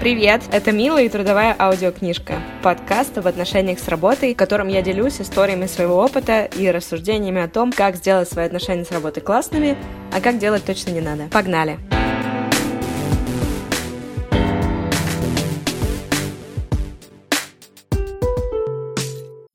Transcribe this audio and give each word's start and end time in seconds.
Привет, 0.00 0.42
это 0.52 0.70
Мила 0.70 1.02
и 1.02 1.08
трудовая 1.08 1.56
аудиокнижка. 1.58 2.40
Подкаст 2.62 3.18
об 3.18 3.26
отношениях 3.26 3.80
с 3.80 3.88
работой, 3.88 4.32
в 4.32 4.36
котором 4.36 4.68
я 4.68 4.80
делюсь 4.80 5.20
историями 5.20 5.66
своего 5.66 5.96
опыта 5.96 6.44
и 6.44 6.70
рассуждениями 6.70 7.42
о 7.42 7.48
том, 7.48 7.72
как 7.72 7.96
сделать 7.96 8.30
свои 8.30 8.46
отношения 8.46 8.84
с 8.84 8.92
работой 8.92 9.24
классными, 9.24 9.76
а 10.12 10.20
как 10.20 10.38
делать 10.38 10.64
точно 10.64 10.90
не 10.90 11.00
надо. 11.00 11.24
Погнали! 11.32 11.87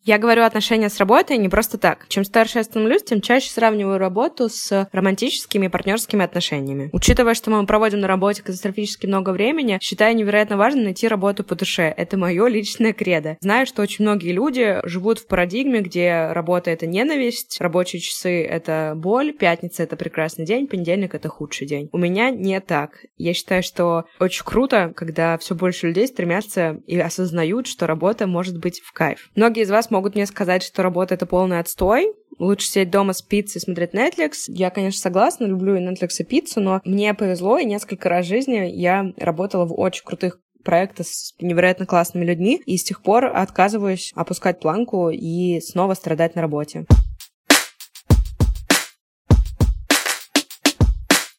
Я 0.06 0.18
говорю 0.18 0.44
отношения 0.44 0.90
с 0.90 0.98
работой 0.98 1.38
не 1.38 1.48
просто 1.48 1.78
так. 1.78 2.08
Чем 2.10 2.26
старше 2.26 2.58
я 2.58 2.66
становлюсь, 2.66 3.04
тем 3.04 3.22
чаще 3.22 3.50
сравниваю 3.50 3.98
работу 3.98 4.50
с 4.50 4.90
романтическими 4.92 5.68
и 5.68 5.70
партнерскими 5.70 6.26
отношениями. 6.26 6.90
Учитывая, 6.92 7.36
что 7.36 7.52
мы 7.52 7.66
проводим 7.66 8.02
на 8.02 8.08
работе 8.10 8.42
катастрофически 8.42 9.06
много 9.06 9.30
времени, 9.30 9.80
считаю 9.82 10.14
невероятно 10.14 10.58
важно 10.58 10.84
найти 10.84 11.08
работу 11.08 11.46
по 11.46 11.56
душе. 11.56 11.94
Это 11.96 12.18
мое 12.18 12.48
личное 12.48 12.92
кредо. 12.92 13.38
Знаю, 13.40 13.66
что 13.66 13.82
очень 13.82 14.04
многие 14.04 14.34
люди 14.34 14.82
живут 14.84 15.20
в 15.20 15.28
парадигме, 15.28 15.80
где 15.80 16.28
работа— 16.32 16.70
это 16.72 16.86
ненависть, 16.86 17.62
рабочие 17.62 18.02
часы— 18.02 18.44
это 18.44 18.96
боль, 18.98 19.32
пятница— 19.32 19.84
это 19.84 19.96
прекрасный 19.96 20.46
день, 20.46 20.68
понедельник— 20.68 21.14
это 21.16 21.30
худший 21.30 21.66
день. 21.66 21.88
У 21.94 21.98
меня 21.98 22.30
не 22.30 22.60
так. 22.60 23.06
Я 23.16 23.34
считаю, 23.34 23.64
что 23.64 24.04
очень 24.20 24.44
круто, 24.44 24.92
когда 24.94 25.38
все 25.38 25.56
больше 25.56 25.88
людей 25.88 26.08
стремятся 26.08 26.82
и 26.88 27.00
осознают, 27.00 27.68
что 27.68 27.88
работа 27.88 28.28
может 28.28 28.60
быть 28.60 28.82
в 28.82 28.92
кайф. 28.92 29.30
Многие 29.36 29.64
из 29.64 29.72
вас 29.72 29.93
могут 29.94 30.16
мне 30.16 30.26
сказать, 30.26 30.64
что 30.64 30.84
работа— 30.84 31.14
это 31.16 31.26
полный 31.26 31.60
отстой, 31.60 32.14
лучше 32.40 32.68
сидеть 32.68 32.90
дома 32.90 33.14
с 33.14 33.22
пиццей 33.22 33.60
и 33.60 33.64
смотреть 33.64 33.94
Netflix. 33.94 34.32
Я, 34.48 34.70
конечно, 34.70 35.00
согласна, 35.00 35.46
люблю 35.46 35.76
и 35.76 35.80
Netflix, 35.80 36.10
и 36.20 36.24
пиццу, 36.24 36.60
но 36.60 36.82
мне 36.84 37.14
повезло, 37.14 37.58
и 37.58 37.66
несколько 37.66 38.10
раз 38.10 38.26
в 38.26 38.30
жизни 38.30 38.70
я 38.74 39.14
работала 39.18 39.66
в 39.66 39.80
очень 39.80 40.04
крутых 40.04 40.40
проектах 40.64 41.08
с 41.08 41.34
невероятно 41.40 41.86
классными 41.86 42.26
людьми, 42.26 42.62
и 42.66 42.78
с 42.78 42.84
тех 42.84 43.02
пор 43.02 43.26
отказываюсь 43.26 44.12
опускать 44.16 44.60
планку 44.60 45.10
и 45.10 45.60
снова 45.62 45.94
страдать 45.94 46.36
на 46.36 46.42
работе. 46.42 46.86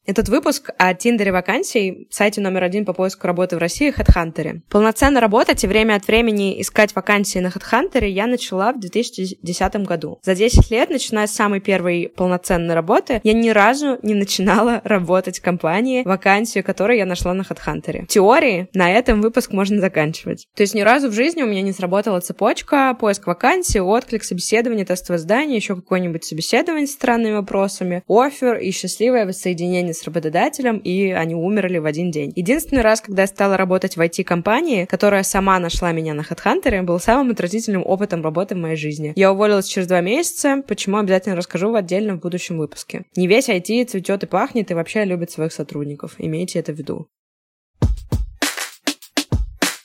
Этот 0.07 0.29
выпуск 0.29 0.69
о 0.77 0.93
Тиндере 0.93 1.33
вакансий, 1.33 2.09
сайте 2.11 2.43
номер 2.43 2.65
один 2.65 2.85
по 2.85 2.93
поиску 2.93 3.27
работы 3.27 3.57
в 3.57 3.59
России 3.59 3.91
HeadHunter. 3.91 4.61
Полноценно 4.69 5.19
работать 5.19 5.65
и 5.65 5.67
время 5.67 5.95
от 5.95 6.07
времени 6.07 6.61
искать 6.61 6.95
вакансии 6.95 7.39
на 7.39 7.47
HeadHunter 7.47 8.07
я 8.07 8.27
начала 8.27 8.75
в 8.75 8.81
2010 8.81 9.77
году. 9.87 10.19
За 10.23 10.35
10 10.35 10.71
лет, 10.71 10.91
начиная 10.91 11.27
с 11.27 11.33
самой 11.33 11.61
первой 11.61 12.13
полноценной 12.15 12.75
работы, 12.75 13.23
я 13.25 13.33
ни 13.33 13.49
разу 13.49 13.99
не 14.03 14.13
начинала 14.13 14.83
работать 14.85 15.39
в 15.39 15.43
компании, 15.43 16.03
вакансию 16.03 16.65
которой 16.65 16.99
я 16.99 17.07
нашла 17.07 17.33
на 17.33 17.41
HeadHunter. 17.41 18.05
В 18.05 18.09
теории 18.09 18.69
на 18.75 18.93
этом 18.93 19.23
выпуск 19.23 19.53
можно 19.53 19.81
заканчивать. 19.81 20.47
То 20.55 20.65
есть 20.65 20.75
ни 20.75 20.83
разу 20.83 21.09
в 21.09 21.15
жизни 21.15 21.43
у 21.43 21.47
меня 21.47 21.63
не 21.63 21.73
сработала 21.73 22.21
цепочка, 22.21 22.95
поиск 23.01 23.27
вакансий, 23.27 23.81
отклик, 23.81 24.23
собеседование, 24.23 24.85
тестовое 24.85 25.19
задание, 25.19 25.57
еще 25.57 25.75
какое-нибудь 25.77 26.25
собеседование 26.25 26.87
с 26.87 26.93
странными 26.93 27.37
вопросами, 27.37 28.03
офер 28.07 28.59
и 28.59 28.71
счастливое 28.71 29.25
воссоединение 29.25 29.94
с 29.97 30.05
работодателем, 30.05 30.79
и 30.79 31.11
они 31.11 31.35
умерли 31.35 31.79
в 31.79 31.87
один 31.87 32.11
день. 32.11 32.33
Единственный 32.37 32.83
раз, 32.83 33.01
когда 33.01 33.23
я 33.23 33.29
стала 33.29 33.57
работать 33.57 33.97
в 33.97 34.01
IT-компании, 34.01 34.85
которая 34.85 35.23
сама 35.23 35.59
нашла 35.59 35.93
меня 35.93 36.15
на 36.15 36.23
HeadHunter, 36.23 36.83
был 36.83 36.99
самым 36.99 37.31
отразительным 37.31 37.83
опытом 37.85 38.23
работы 38.23 38.55
в 38.55 38.59
моей 38.59 38.77
жизни. 38.77 39.13
Я 39.17 39.33
уволилась 39.33 39.67
через 39.67 39.87
два 39.87 40.01
месяца, 40.01 40.63
почему 40.67 40.99
обязательно 40.99 41.37
расскажу 41.37 41.71
в 41.71 41.75
отдельном 41.75 42.19
будущем 42.19 42.59
выпуске. 42.59 43.05
Не 43.17 43.27
весь 43.27 43.49
IT 43.49 43.87
цветет 43.87 44.23
и 44.23 44.27
пахнет, 44.27 44.71
и 44.71 44.75
вообще 44.75 45.05
любит 45.05 45.31
своих 45.31 45.53
сотрудников. 45.53 46.15
Имейте 46.19 46.59
это 46.59 46.73
в 46.73 46.77
виду. 46.77 47.09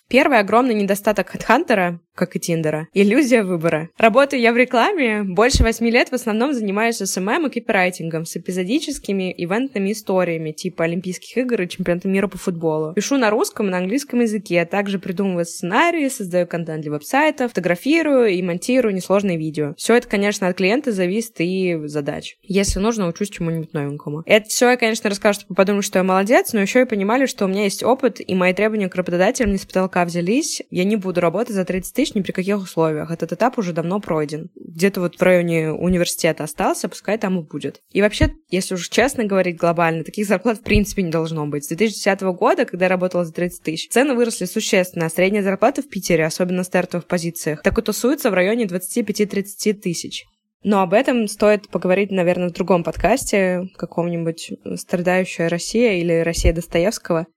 Первый 0.10 0.40
огромный 0.40 0.74
недостаток 0.74 1.36
HeadHunter 1.36 2.00
как 2.20 2.36
и 2.36 2.40
Тиндера. 2.40 2.90
Иллюзия 2.94 3.44
выбора. 3.44 3.90
Работаю 3.98 4.42
я 4.42 4.52
в 4.52 4.58
рекламе. 4.58 5.24
Больше 5.24 5.64
восьми 5.64 5.90
лет 5.90 6.10
в 6.10 6.14
основном 6.14 6.54
занимаюсь 6.54 6.98
SMM 6.98 7.48
и 7.48 7.50
копирайтингом 7.50 8.26
с 8.26 8.36
эпизодическими 8.36 9.34
ивентными 9.38 9.94
историями 9.94 10.52
типа 10.52 10.84
Олимпийских 10.84 11.38
игр 11.38 11.62
и 11.62 11.70
чемпионата 11.70 12.10
мира 12.10 12.28
по 12.28 12.38
футболу. 12.38 12.94
Пишу 12.94 13.16
на 13.16 13.30
русском 13.30 13.68
и 13.68 13.70
на 13.70 13.78
английском 13.78 14.20
языке, 14.20 14.62
а 14.62 14.66
также 14.66 15.00
придумываю 15.00 15.46
сценарии, 15.46 16.10
создаю 16.10 16.46
контент 16.46 16.82
для 16.82 16.92
веб-сайтов, 16.92 17.52
фотографирую 17.52 18.28
и 18.28 18.42
монтирую 18.42 18.94
несложные 18.94 19.38
видео. 19.38 19.74
Все 19.78 19.96
это, 19.96 20.10
конечно, 20.10 20.50
от 20.50 20.58
клиента 20.58 20.92
зависит 20.92 21.36
и 21.40 21.78
задач. 21.86 22.36
Если 22.44 22.80
нужно, 22.80 23.08
учусь 23.08 23.30
чему-нибудь 23.30 23.74
новенькому. 23.74 24.24
Это 24.26 24.50
все 24.50 24.72
я, 24.72 24.78
конечно, 24.78 25.10
расскажу, 25.10 25.40
чтобы 25.40 25.56
подумали, 25.56 25.84
что 25.84 26.00
я 26.00 26.04
молодец, 26.04 26.52
но 26.52 26.60
еще 26.60 26.82
и 26.82 26.86
понимали, 26.86 27.28
что 27.28 27.46
у 27.46 27.48
меня 27.48 27.64
есть 27.64 27.82
опыт, 27.82 28.20
и 28.20 28.36
мои 28.36 28.54
требования 28.54 28.90
к 28.90 28.96
работодателям 28.96 29.54
не 29.54 29.58
с 29.58 29.66
взялись. 30.06 30.62
Я 30.70 30.84
не 30.84 30.96
буду 30.96 31.22
работать 31.22 31.56
за 31.56 31.66
30 31.66 31.94
тысяч 31.94 32.14
ни 32.14 32.22
при 32.22 32.32
каких 32.32 32.58
условиях. 32.58 33.12
Этот 33.12 33.34
этап 33.34 33.58
уже 33.58 33.74
давно 33.74 34.00
пройден. 34.00 34.50
Где-то 34.56 35.02
вот 35.02 35.16
в 35.16 35.22
районе 35.22 35.72
университета 35.72 36.44
остался, 36.44 36.90
пускай 36.90 37.18
там 37.18 37.40
и 37.40 37.44
будет. 37.44 37.82
И 37.92 38.02
вообще, 38.02 38.34
если 38.50 38.76
уж 38.76 38.90
честно 38.90 39.26
говорить 39.26 39.58
глобально, 39.58 40.04
таких 40.04 40.28
зарплат 40.28 40.60
в 40.60 40.64
принципе 40.64 41.04
не 41.04 41.12
должно 41.12 41.46
быть. 41.48 41.66
С 41.66 41.68
2010 41.70 42.22
года, 42.22 42.66
когда 42.66 42.86
я 42.86 42.90
работала 42.90 43.26
за 43.26 43.34
30 43.34 43.64
тысяч, 43.64 43.90
цены 43.90 44.14
выросли 44.14 44.46
существенно, 44.46 45.06
а 45.06 45.10
средняя 45.10 45.44
зарплата 45.44 45.82
в 45.82 45.90
Питере, 45.90 46.26
особенно 46.26 46.64
в 46.64 46.66
стартовых 46.66 47.08
позициях, 47.08 47.62
так 47.62 47.78
и 47.78 47.82
тусуется 47.82 48.32
в 48.32 48.34
районе 48.34 48.66
25-30 48.66 49.74
тысяч. 49.74 50.26
Но 50.64 50.82
об 50.82 50.94
этом 50.94 51.28
стоит 51.28 51.70
поговорить, 51.70 52.12
наверное, 52.12 52.50
в 52.50 52.54
другом 52.54 52.84
подкасте, 52.84 53.70
каком-нибудь 53.78 54.52
«Страдающая 54.76 55.48
Россия» 55.48 55.94
или 55.94 56.20
«Россия 56.20 56.54
Достоевского». 56.54 57.28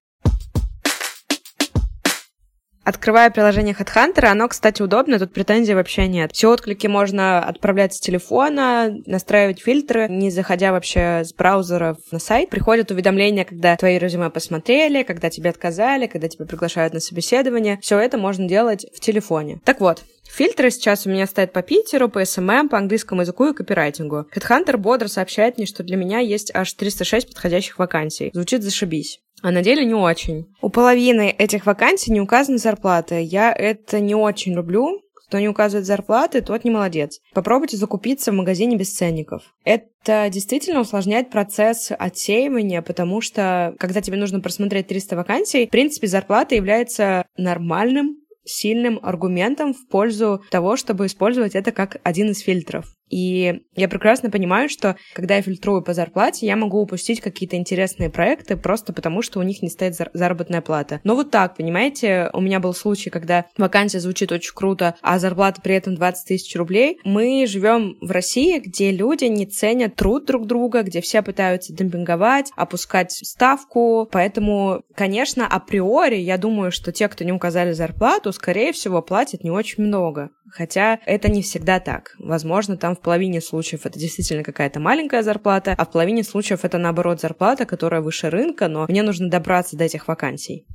Открывая 2.84 3.30
приложение 3.30 3.74
HeadHunter, 3.78 4.26
оно, 4.26 4.48
кстати, 4.48 4.82
удобно, 4.82 5.18
тут 5.18 5.32
претензий 5.32 5.74
вообще 5.74 6.08
нет. 6.08 6.32
Все 6.32 6.50
отклики 6.50 6.88
можно 6.88 7.38
отправлять 7.38 7.94
с 7.94 8.00
телефона, 8.00 8.92
настраивать 9.06 9.60
фильтры, 9.60 10.08
не 10.08 10.30
заходя 10.30 10.72
вообще 10.72 11.22
с 11.24 11.32
браузера 11.32 11.96
на 12.10 12.18
сайт. 12.18 12.50
Приходят 12.50 12.90
уведомления, 12.90 13.44
когда 13.44 13.76
твои 13.76 13.98
резюме 13.98 14.30
посмотрели, 14.30 15.04
когда 15.04 15.30
тебе 15.30 15.50
отказали, 15.50 16.08
когда 16.08 16.28
тебя 16.28 16.44
приглашают 16.44 16.92
на 16.92 17.00
собеседование. 17.00 17.78
Все 17.80 17.98
это 17.98 18.18
можно 18.18 18.48
делать 18.48 18.84
в 18.94 19.00
телефоне. 19.00 19.60
Так 19.64 19.80
вот, 19.80 20.02
Фильтры 20.24 20.70
сейчас 20.70 21.04
у 21.04 21.10
меня 21.10 21.26
стоят 21.26 21.52
по 21.52 21.60
Питеру, 21.60 22.08
по 22.08 22.24
SMM, 22.24 22.70
по 22.70 22.78
английскому 22.78 23.20
языку 23.20 23.48
и 23.48 23.52
копирайтингу. 23.52 24.26
HeadHunter 24.34 24.78
бодро 24.78 25.08
сообщает 25.08 25.58
мне, 25.58 25.66
что 25.66 25.82
для 25.82 25.96
меня 25.96 26.20
есть 26.20 26.50
аж 26.54 26.72
306 26.72 27.28
подходящих 27.28 27.78
вакансий. 27.78 28.30
Звучит 28.32 28.62
зашибись 28.62 29.20
а 29.42 29.50
на 29.50 29.62
деле 29.62 29.84
не 29.84 29.94
очень. 29.94 30.46
У 30.60 30.68
половины 30.68 31.34
этих 31.36 31.66
вакансий 31.66 32.12
не 32.12 32.20
указаны 32.20 32.58
зарплаты. 32.58 33.20
Я 33.22 33.52
это 33.52 34.00
не 34.00 34.14
очень 34.14 34.54
люблю. 34.54 35.02
Кто 35.26 35.38
не 35.38 35.48
указывает 35.48 35.86
зарплаты, 35.86 36.42
тот 36.42 36.62
не 36.62 36.70
молодец. 36.70 37.18
Попробуйте 37.32 37.78
закупиться 37.78 38.32
в 38.32 38.34
магазине 38.34 38.76
без 38.76 38.92
ценников. 38.92 39.54
Это 39.64 40.28
действительно 40.30 40.80
усложняет 40.80 41.30
процесс 41.30 41.90
отсеивания, 41.90 42.82
потому 42.82 43.22
что, 43.22 43.74
когда 43.78 44.02
тебе 44.02 44.18
нужно 44.18 44.40
просмотреть 44.40 44.88
300 44.88 45.16
вакансий, 45.16 45.66
в 45.66 45.70
принципе, 45.70 46.06
зарплата 46.06 46.54
является 46.54 47.24
нормальным 47.38 48.18
сильным 48.44 48.98
аргументом 49.02 49.72
в 49.72 49.88
пользу 49.88 50.42
того, 50.50 50.76
чтобы 50.76 51.06
использовать 51.06 51.54
это 51.54 51.72
как 51.72 52.00
один 52.02 52.30
из 52.30 52.40
фильтров. 52.40 52.94
И 53.12 53.60
я 53.76 53.88
прекрасно 53.88 54.30
понимаю, 54.30 54.70
что 54.70 54.96
когда 55.12 55.36
я 55.36 55.42
фильтрую 55.42 55.82
по 55.82 55.92
зарплате, 55.92 56.46
я 56.46 56.56
могу 56.56 56.80
упустить 56.80 57.20
какие-то 57.20 57.56
интересные 57.56 58.08
проекты 58.08 58.56
просто 58.56 58.94
потому, 58.94 59.20
что 59.20 59.38
у 59.38 59.42
них 59.42 59.60
не 59.60 59.68
стоит 59.68 59.94
заработная 60.14 60.62
плата. 60.62 61.00
Но 61.04 61.14
вот 61.14 61.30
так, 61.30 61.56
понимаете, 61.56 62.30
у 62.32 62.40
меня 62.40 62.58
был 62.58 62.72
случай, 62.72 63.10
когда 63.10 63.44
вакансия 63.58 64.00
звучит 64.00 64.32
очень 64.32 64.54
круто, 64.54 64.94
а 65.02 65.18
зарплата 65.18 65.60
при 65.60 65.74
этом 65.74 65.94
20 65.94 66.26
тысяч 66.26 66.56
рублей. 66.56 66.98
Мы 67.04 67.46
живем 67.46 67.98
в 68.00 68.10
России, 68.10 68.58
где 68.58 68.90
люди 68.90 69.26
не 69.26 69.44
ценят 69.44 69.94
труд 69.94 70.24
друг 70.24 70.46
друга, 70.46 70.82
где 70.82 71.02
все 71.02 71.20
пытаются 71.20 71.74
демпинговать, 71.74 72.50
опускать 72.56 73.12
ставку. 73.12 74.08
Поэтому, 74.10 74.84
конечно, 74.94 75.46
априори 75.46 76.16
я 76.16 76.38
думаю, 76.38 76.72
что 76.72 76.92
те, 76.92 77.08
кто 77.08 77.24
не 77.24 77.32
указали 77.32 77.72
зарплату, 77.72 78.32
скорее 78.32 78.72
всего, 78.72 79.02
платят 79.02 79.44
не 79.44 79.50
очень 79.50 79.84
много. 79.84 80.30
Хотя 80.50 80.98
это 81.06 81.30
не 81.30 81.42
всегда 81.42 81.80
так. 81.80 82.14
Возможно, 82.18 82.76
там 82.76 82.94
половине 83.02 83.40
случаев 83.40 83.84
это 83.84 83.98
действительно 83.98 84.42
какая-то 84.42 84.80
маленькая 84.80 85.22
зарплата, 85.22 85.74
а 85.76 85.84
в 85.84 85.90
половине 85.90 86.22
случаев 86.22 86.64
это 86.64 86.78
наоборот 86.78 87.20
зарплата, 87.20 87.66
которая 87.66 88.00
выше 88.00 88.30
рынка, 88.30 88.68
но 88.68 88.86
мне 88.88 89.02
нужно 89.02 89.28
добраться 89.28 89.76
до 89.76 89.84
этих 89.84 90.08
вакансий. 90.08 90.66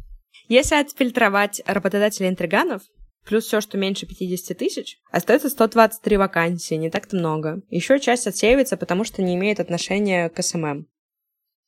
Если 0.47 0.75
отфильтровать 0.75 1.61
работодателей 1.65 2.29
интриганов, 2.29 2.81
плюс 3.25 3.45
все, 3.45 3.61
что 3.61 3.77
меньше 3.77 4.05
50 4.05 4.57
тысяч, 4.57 4.97
остается 5.11 5.49
123 5.49 6.17
вакансии, 6.17 6.75
не 6.75 6.89
так-то 6.89 7.17
много. 7.17 7.61
Еще 7.69 7.99
часть 7.99 8.27
отсеивается, 8.27 8.77
потому 8.77 9.03
что 9.03 9.21
не 9.21 9.35
имеет 9.35 9.59
отношения 9.59 10.29
к 10.29 10.41
SMM. 10.41 10.87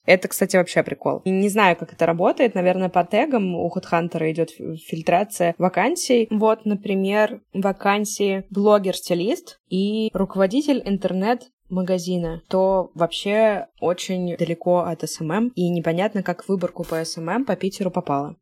Это, 0.10 0.28
кстати, 0.28 0.58
вообще 0.58 0.82
прикол. 0.82 1.22
Не 1.24 1.50
знаю, 1.50 1.76
как 1.76 1.94
это 1.94 2.08
работает. 2.08 2.56
Наверное, 2.56 2.90
по 2.90 3.04
тегам 3.04 3.54
у 3.54 3.70
HeadHunter 3.70 4.32
идет 4.32 4.50
фильтрация 4.50 5.54
вакансий. 5.60 6.28
Вот, 6.32 6.66
например, 6.66 7.42
вакансии 7.54 8.44
блогер-стилист 8.50 9.60
и 9.70 10.10
руководитель 10.14 10.82
интернет 10.84 11.52
магазина, 11.70 12.42
это 12.50 12.90
вообще 12.96 13.68
очень 13.80 14.36
далеко 14.36 14.80
от 14.80 15.08
SMM, 15.08 15.50
и 15.50 15.70
непонятно, 15.70 16.24
как 16.24 16.43
в 16.43 16.50
выборку 16.50 16.84
по 16.84 17.06
SMM 17.06 17.46
по 17.46 17.56
Питеру 17.56 17.92
попало. 17.92 18.36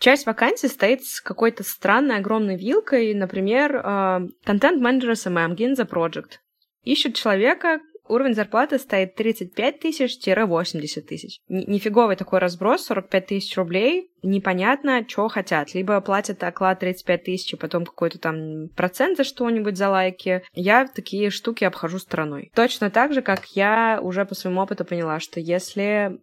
Часть 0.00 0.26
вакансий 0.26 0.68
стоит 0.68 1.02
с 1.06 1.22
какой-то 1.22 1.64
странной 1.64 2.18
огромной 2.18 2.58
вилкой, 2.58 3.14
например, 3.14 3.74
э, 3.74 4.28
контент-менеджер 4.44 5.12
SMM, 5.12 5.56
Ginza 5.56 5.88
Project. 5.88 6.40
Ищут 6.84 7.14
человека, 7.14 7.78
уровень 8.12 8.34
зарплаты 8.34 8.78
стоит 8.78 9.14
35 9.14 9.80
тысяч-80 9.80 11.00
тысяч. 11.02 11.40
Нифиговый 11.48 12.16
такой 12.16 12.38
разброс, 12.38 12.84
45 12.84 13.26
тысяч 13.26 13.56
рублей, 13.56 14.10
непонятно, 14.22 15.04
что 15.08 15.28
хотят. 15.28 15.74
Либо 15.74 16.00
платят 16.00 16.42
оклад 16.44 16.80
35 16.80 17.24
тысяч, 17.24 17.52
и 17.54 17.56
потом 17.56 17.84
какой-то 17.84 18.18
там 18.18 18.68
процент 18.76 19.16
за 19.16 19.24
что-нибудь, 19.24 19.76
за 19.76 19.88
лайки. 19.88 20.42
Я 20.52 20.86
такие 20.86 21.30
штуки 21.30 21.64
обхожу 21.64 21.98
стороной. 21.98 22.50
Точно 22.54 22.90
так 22.90 23.12
же, 23.12 23.22
как 23.22 23.46
я 23.56 24.00
уже 24.02 24.24
по 24.24 24.34
своему 24.34 24.60
опыту 24.60 24.84
поняла, 24.84 25.18
что 25.20 25.40
если 25.40 26.20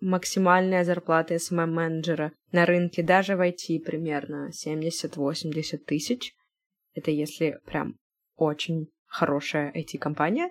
максимальная 0.00 0.84
зарплата 0.84 1.34
SMM-менеджера 1.34 2.32
на 2.52 2.66
рынке 2.66 3.02
даже 3.02 3.36
в 3.36 3.40
IT 3.40 3.80
примерно 3.80 4.50
70-80 4.50 5.78
тысяч, 5.78 6.34
это 6.94 7.10
если 7.10 7.58
прям 7.64 7.96
очень 8.36 8.88
хорошая 9.06 9.72
IT-компания, 9.72 10.50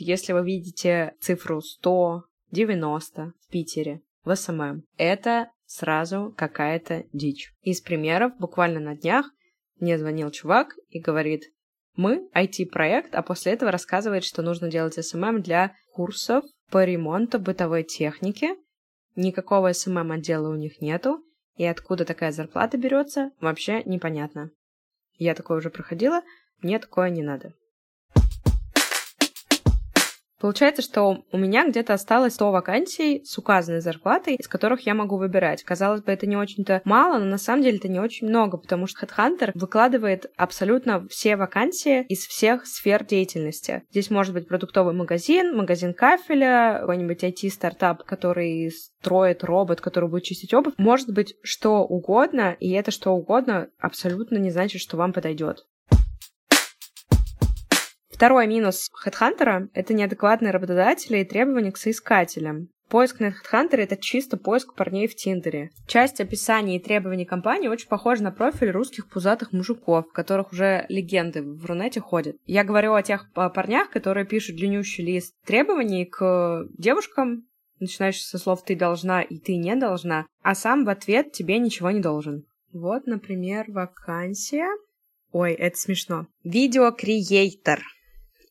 если 0.00 0.32
вы 0.32 0.44
видите 0.44 1.14
цифру 1.20 1.60
100, 1.60 2.24
90 2.50 3.32
в 3.40 3.50
Питере, 3.50 4.02
в 4.24 4.34
SMM, 4.34 4.82
это 4.96 5.50
сразу 5.66 6.34
какая-то 6.36 7.04
дичь. 7.12 7.52
Из 7.62 7.80
примеров 7.80 8.32
буквально 8.38 8.80
на 8.80 8.96
днях 8.96 9.30
мне 9.80 9.98
звонил 9.98 10.30
чувак 10.30 10.74
и 10.88 11.00
говорит, 11.00 11.44
мы 11.94 12.28
IT-проект, 12.34 13.14
а 13.14 13.22
после 13.22 13.52
этого 13.52 13.72
рассказывает, 13.72 14.24
что 14.24 14.42
нужно 14.42 14.70
делать 14.70 14.94
SMM 14.94 15.42
для 15.42 15.74
курсов 15.92 16.44
по 16.70 16.84
ремонту 16.84 17.38
бытовой 17.38 17.82
техники. 17.82 18.50
Никакого 19.16 19.72
SMM 19.72 20.12
отдела 20.12 20.48
у 20.48 20.54
них 20.54 20.80
нету, 20.80 21.24
и 21.56 21.64
откуда 21.64 22.04
такая 22.04 22.30
зарплата 22.30 22.78
берется, 22.78 23.32
вообще 23.40 23.82
непонятно. 23.84 24.52
Я 25.16 25.34
такое 25.34 25.58
уже 25.58 25.70
проходила, 25.70 26.22
мне 26.62 26.78
такое 26.78 27.10
не 27.10 27.22
надо. 27.22 27.52
Получается, 30.38 30.82
что 30.82 31.24
у 31.32 31.38
меня 31.38 31.68
где-то 31.68 31.94
осталось 31.94 32.34
100 32.34 32.52
вакансий 32.52 33.22
с 33.24 33.36
указанной 33.38 33.80
зарплатой, 33.80 34.36
из 34.36 34.46
которых 34.46 34.86
я 34.86 34.94
могу 34.94 35.16
выбирать. 35.16 35.64
Казалось 35.64 36.02
бы, 36.02 36.12
это 36.12 36.26
не 36.26 36.36
очень-то 36.36 36.80
мало, 36.84 37.18
но 37.18 37.24
на 37.24 37.38
самом 37.38 37.62
деле 37.62 37.78
это 37.78 37.88
не 37.88 37.98
очень 37.98 38.28
много, 38.28 38.56
потому 38.56 38.86
что 38.86 39.04
HeadHunter 39.04 39.50
выкладывает 39.54 40.30
абсолютно 40.36 41.06
все 41.08 41.36
вакансии 41.36 42.04
из 42.08 42.26
всех 42.26 42.66
сфер 42.66 43.04
деятельности. 43.04 43.82
Здесь 43.90 44.10
может 44.10 44.34
быть 44.34 44.48
продуктовый 44.48 44.94
магазин, 44.94 45.56
магазин 45.56 45.92
кафеля, 45.92 46.78
какой-нибудь 46.80 47.24
IT-стартап, 47.24 48.04
который 48.04 48.70
строит 48.70 49.42
робот, 49.42 49.80
который 49.80 50.08
будет 50.08 50.24
чистить 50.24 50.54
обувь. 50.54 50.74
Может 50.78 51.12
быть 51.12 51.34
что 51.42 51.84
угодно, 51.84 52.56
и 52.60 52.70
это 52.72 52.90
что 52.90 53.10
угодно 53.10 53.68
абсолютно 53.78 54.36
не 54.36 54.50
значит, 54.50 54.80
что 54.80 54.96
вам 54.96 55.12
подойдет. 55.12 55.64
Второй 58.18 58.48
минус 58.48 58.90
HeadHunter— 59.06 59.68
это 59.74 59.94
неадекватные 59.94 60.50
работодатели 60.50 61.18
и 61.18 61.24
требования 61.24 61.70
к 61.70 61.76
соискателям. 61.76 62.68
Поиск 62.88 63.20
на 63.20 63.26
HeadHunter— 63.26 63.76
это 63.76 63.96
чисто 63.96 64.36
поиск 64.36 64.74
парней 64.74 65.06
в 65.06 65.14
Тиндере. 65.14 65.70
Часть 65.86 66.20
описаний 66.20 66.78
и 66.78 66.82
требований 66.82 67.24
компании 67.24 67.68
очень 67.68 67.86
похожа 67.86 68.24
на 68.24 68.32
профиль 68.32 68.72
русских 68.72 69.08
пузатых 69.08 69.52
мужиков, 69.52 70.10
которых 70.10 70.50
уже 70.50 70.84
легенды 70.88 71.42
в 71.42 71.64
Рунете 71.64 72.00
ходят. 72.00 72.34
Я 72.44 72.64
говорю 72.64 72.94
о 72.94 73.04
тех 73.04 73.30
парнях, 73.32 73.88
которые 73.90 74.26
пишут 74.26 74.56
длиннющий 74.56 75.04
лист 75.04 75.36
требований 75.46 76.04
к 76.04 76.66
девушкам, 76.76 77.46
начинающий 77.78 78.24
со 78.24 78.38
слов 78.38 78.64
«ты 78.64 78.74
должна» 78.74 79.22
и 79.22 79.38
«ты 79.38 79.54
не 79.54 79.76
должна», 79.76 80.26
а 80.42 80.56
сам 80.56 80.84
в 80.84 80.88
ответ 80.88 81.30
тебе 81.30 81.60
ничего 81.60 81.92
не 81.92 82.00
должен. 82.00 82.46
Вот, 82.72 83.06
например, 83.06 83.66
вакансия. 83.68 84.66
Ой, 85.30 85.52
это 85.52 85.78
смешно. 85.78 86.26
Видеокреатор 86.42 87.80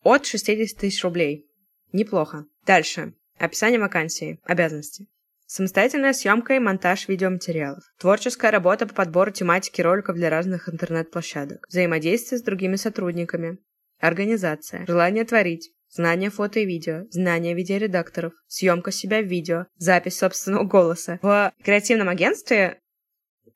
от 0.07 0.25
60 0.25 0.79
тысяч 0.79 1.03
рублей. 1.03 1.49
Неплохо. 1.91 2.45
Дальше. 2.65 3.13
Описание 3.37 3.79
вакансии. 3.79 4.39
Обязанности. 4.43 5.07
Самостоятельная 5.45 6.13
съемка 6.13 6.55
и 6.55 6.59
монтаж 6.59 7.07
видеоматериалов. 7.07 7.83
Творческая 7.99 8.51
работа 8.51 8.85
по 8.85 8.93
подбору 8.93 9.31
тематики 9.31 9.81
роликов 9.81 10.15
для 10.15 10.29
разных 10.29 10.69
интернет-площадок. 10.69 11.65
Взаимодействие 11.69 12.39
с 12.39 12.43
другими 12.43 12.75
сотрудниками. 12.75 13.57
Организация. 13.99 14.85
Желание 14.85 15.25
творить. 15.25 15.71
Знание 15.89 16.29
фото 16.29 16.59
и 16.59 16.65
видео, 16.65 17.05
знание 17.11 17.53
видеоредакторов, 17.53 18.33
съемка 18.47 18.91
себя 18.91 19.21
в 19.21 19.25
видео, 19.25 19.67
запись 19.77 20.17
собственного 20.17 20.65
голоса. 20.65 21.17
В 21.21 21.53
креативном 21.63 22.09
агентстве 22.09 22.81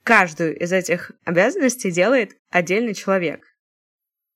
каждую 0.04 0.58
из 0.58 0.72
этих 0.72 1.12
обязанностей 1.26 1.92
делает 1.92 2.38
отдельный 2.50 2.94
человек. 2.94 3.46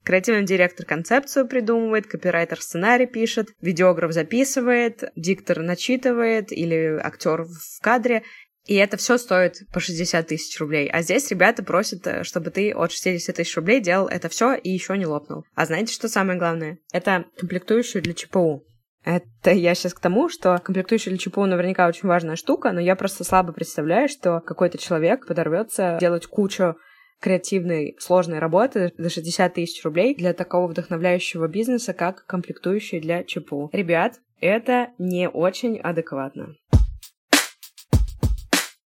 Креативный 0.06 0.46
директор 0.46 0.86
концепцию 0.86 1.48
придумывает, 1.48 2.06
копирайтер 2.06 2.62
сценарий 2.62 3.08
пишет, 3.08 3.50
видеограф 3.60 4.14
записывает, 4.14 5.04
диктор 5.16 5.62
начитывает 5.62 6.52
или 6.52 7.00
актер 7.02 7.44
в 7.44 7.82
кадре. 7.82 8.22
И 8.68 8.76
это 8.76 8.98
все 8.98 9.18
стоит 9.18 9.58
по 9.74 9.80
60 9.80 10.28
тысяч 10.28 10.60
рублей. 10.60 10.90
А 10.90 11.02
здесь 11.02 11.30
ребята 11.32 11.64
просят, 11.64 12.06
э, 12.06 12.24
чтобы 12.24 12.50
ты 12.52 12.72
от 12.72 12.92
60 12.92 13.36
тысяч 13.36 13.56
рублей 13.56 13.80
делал 13.80 14.08
это 14.08 14.30
все 14.30 14.54
и 14.54 14.70
еще 14.70 14.98
не 14.98 15.06
лопнул. 15.06 15.44
А 15.56 15.66
знаете, 15.66 15.94
что 15.94 16.08
самое 16.08 16.38
главное? 16.38 16.80
Это 16.92 17.26
комплектующие 17.38 18.02
для 18.02 18.14
ЧПУ. 18.14 18.64
Это 19.04 19.52
я 19.52 19.76
сейчас 19.76 19.94
к 19.94 20.00
тому, 20.00 20.30
что 20.30 20.58
комплектующие 20.64 21.12
для 21.12 21.20
ЧПУ 21.20 21.46
наверняка 21.46 21.88
очень 21.88 22.10
важная 22.10 22.36
штука, 22.36 22.72
но 22.72 22.80
я 22.80 22.96
просто 22.96 23.24
слабо 23.24 23.54
представляю, 23.54 24.08
что 24.10 24.40
какой-то 24.40 24.80
человек 24.80 25.28
подорвется 25.28 25.98
делать 26.00 26.26
кучу 26.26 26.76
креативной, 27.20 27.96
сложной 28.00 28.40
работы 28.40 28.94
за 28.98 29.10
60 29.10 29.54
тысяч 29.54 29.84
рублей 29.84 30.16
для 30.16 30.34
такого 30.34 30.68
вдохновляющего 30.68 31.48
бизнеса, 31.48 31.94
как 31.94 32.26
комплектующие 32.26 33.02
для 33.02 33.24
ЧПУ. 33.24 33.70
Ребят, 33.74 34.20
это 34.40 34.90
не 34.98 35.30
очень 35.30 35.80
адекватно. 35.80 36.56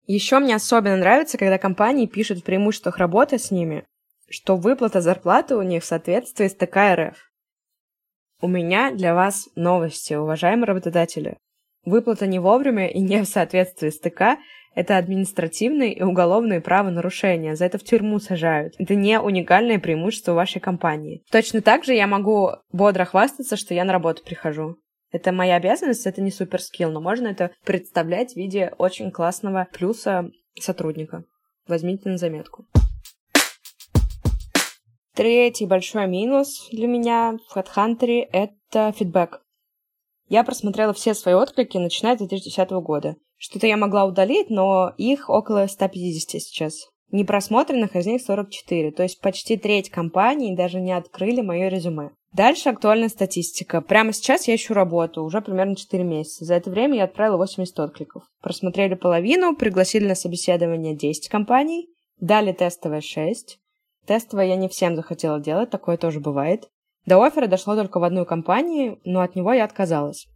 Еще 0.07 0.39
мне 0.39 0.55
особенно 0.55 0.97
нравится, 0.97 1.37
когда 1.37 1.59
компании 1.59 2.07
пишут 2.07 2.39
в 2.39 2.45
преимуществах 2.45 2.99
работы 2.99 3.39
с 3.39 3.51
ними, 3.51 3.85
что 4.29 4.57
выплата 4.57 5.01
зарплаты 5.01 5.57
у 5.57 5.63
них 5.63 5.83
в 5.83 5.87
соответствии 5.87 6.47
с 6.47 6.55
ТК 6.55 6.95
РФ. 6.95 7.17
У 8.41 8.49
меня 8.49 8.93
для 8.93 9.15
вас 9.15 9.49
новости, 9.57 10.15
уважаемые 10.15 10.67
работодатели. 10.67 11.39
Выплата 11.85 12.27
не 12.27 12.39
вовремя 12.39 12.89
и 12.89 13.01
не 13.01 13.23
в 13.23 13.27
соответствии 13.27 13.91
с 13.91 13.99
ТК 13.99 14.39
это 14.77 14.99
административные 14.99 15.95
и 15.95 16.03
уголовные 16.03 16.61
правонарушения. 16.61 17.57
За 17.57 17.65
это 17.65 17.79
в 17.79 17.83
тюрьму 17.83 18.21
сажают. 18.21 18.75
Это 18.79 18.95
не 18.95 19.19
уникальное 19.19 19.79
преимущество 19.79 20.35
вашей 20.35 20.61
компании. 20.61 21.25
Точно 21.33 21.63
так 21.63 21.85
же 21.85 21.95
я 21.95 22.07
могу 22.07 22.51
бодро 22.71 23.07
хвастаться, 23.07 23.57
что 23.57 23.73
я 23.73 23.85
на 23.85 23.95
работу 23.95 24.23
прихожу. 24.23 24.77
Это 25.11 25.33
моя 25.33 25.57
обязанность, 25.57 26.07
это 26.07 26.21
не 26.21 26.31
суперскилл, 26.31 26.91
но 26.93 27.01
можно 27.01 27.29
это 27.29 27.53
представлять 27.65 28.35
в 28.35 28.37
виде 28.37 28.75
очень 28.77 29.11
классного 29.11 29.67
плюса 29.73 30.31
сотрудника. 30.61 31.25
Возьмите 31.67 32.11
на 32.11 32.19
заметку. 32.19 32.67
Третий 35.15 35.65
большой 35.65 36.07
минус 36.07 36.69
для 36.71 36.87
меня 36.87 37.39
в 37.49 37.57
HeadHunter— 37.57 38.29
это 38.33 38.93
фидбэк. 38.93 39.41
Я 40.29 40.45
просмотрела 40.45 40.93
все 40.93 41.15
свои 41.15 41.35
отклики, 41.35 41.79
начиная 41.79 42.17
с 42.17 42.19
2010 42.19 42.71
года. 42.83 43.17
Что-то 43.39 43.67
я 43.67 43.77
могла 43.77 44.05
удалить, 44.07 44.51
но 44.51 44.93
их 44.97 45.29
около 45.29 45.67
150 45.67 46.41
сейчас. 46.41 46.89
Непросмотренных 47.13 47.95
из 47.95 48.07
них 48.07 48.23
44, 48.23 48.91
то 48.91 49.03
есть 49.03 49.21
почти 49.21 49.57
треть 49.57 49.91
компаний 49.91 50.57
даже 50.57 50.81
не 50.81 50.93
открыли 50.93 51.41
мое 51.41 51.69
резюме. 51.69 52.11
Дальше 52.33 52.69
актуальная 52.69 53.09
статистика. 53.09 53.81
Прямо 53.81 54.13
сейчас 54.13 54.49
я 54.49 54.57
ищу 54.57 54.75
работу, 54.75 55.23
уже 55.23 55.41
примерно 55.41 55.77
4 55.77 56.03
месяца. 56.03 56.45
За 56.45 56.55
это 56.55 56.71
время 56.71 56.97
я 56.97 57.05
отправила 57.05 57.37
80 57.37 57.79
откликов. 57.79 58.25
Просмотрели 58.43 58.95
половину, 58.95 59.55
пригласили 59.57 60.07
на 60.07 60.15
собеседование 60.15 60.97
10 60.97 61.29
компаний, 61.29 61.89
дали 62.19 62.53
тестовое 62.53 63.01
6. 63.01 63.59
Тестовое 64.07 64.47
я 64.47 64.57
не 64.57 64.69
всем 64.69 64.97
захотела 64.97 65.41
делать, 65.41 65.71
такое 65.71 65.97
тоже 65.97 66.21
бывает. 66.21 66.69
До 67.07 67.23
оффера 67.23 67.47
дошло 67.47 67.77
только 67.77 68.01
в 68.01 68.05
одной 68.05 68.27
компании, 68.27 68.99
но 69.05 69.21
от 69.21 69.37
него 69.37 69.53
я 69.53 69.65
отказалась. 69.65 70.27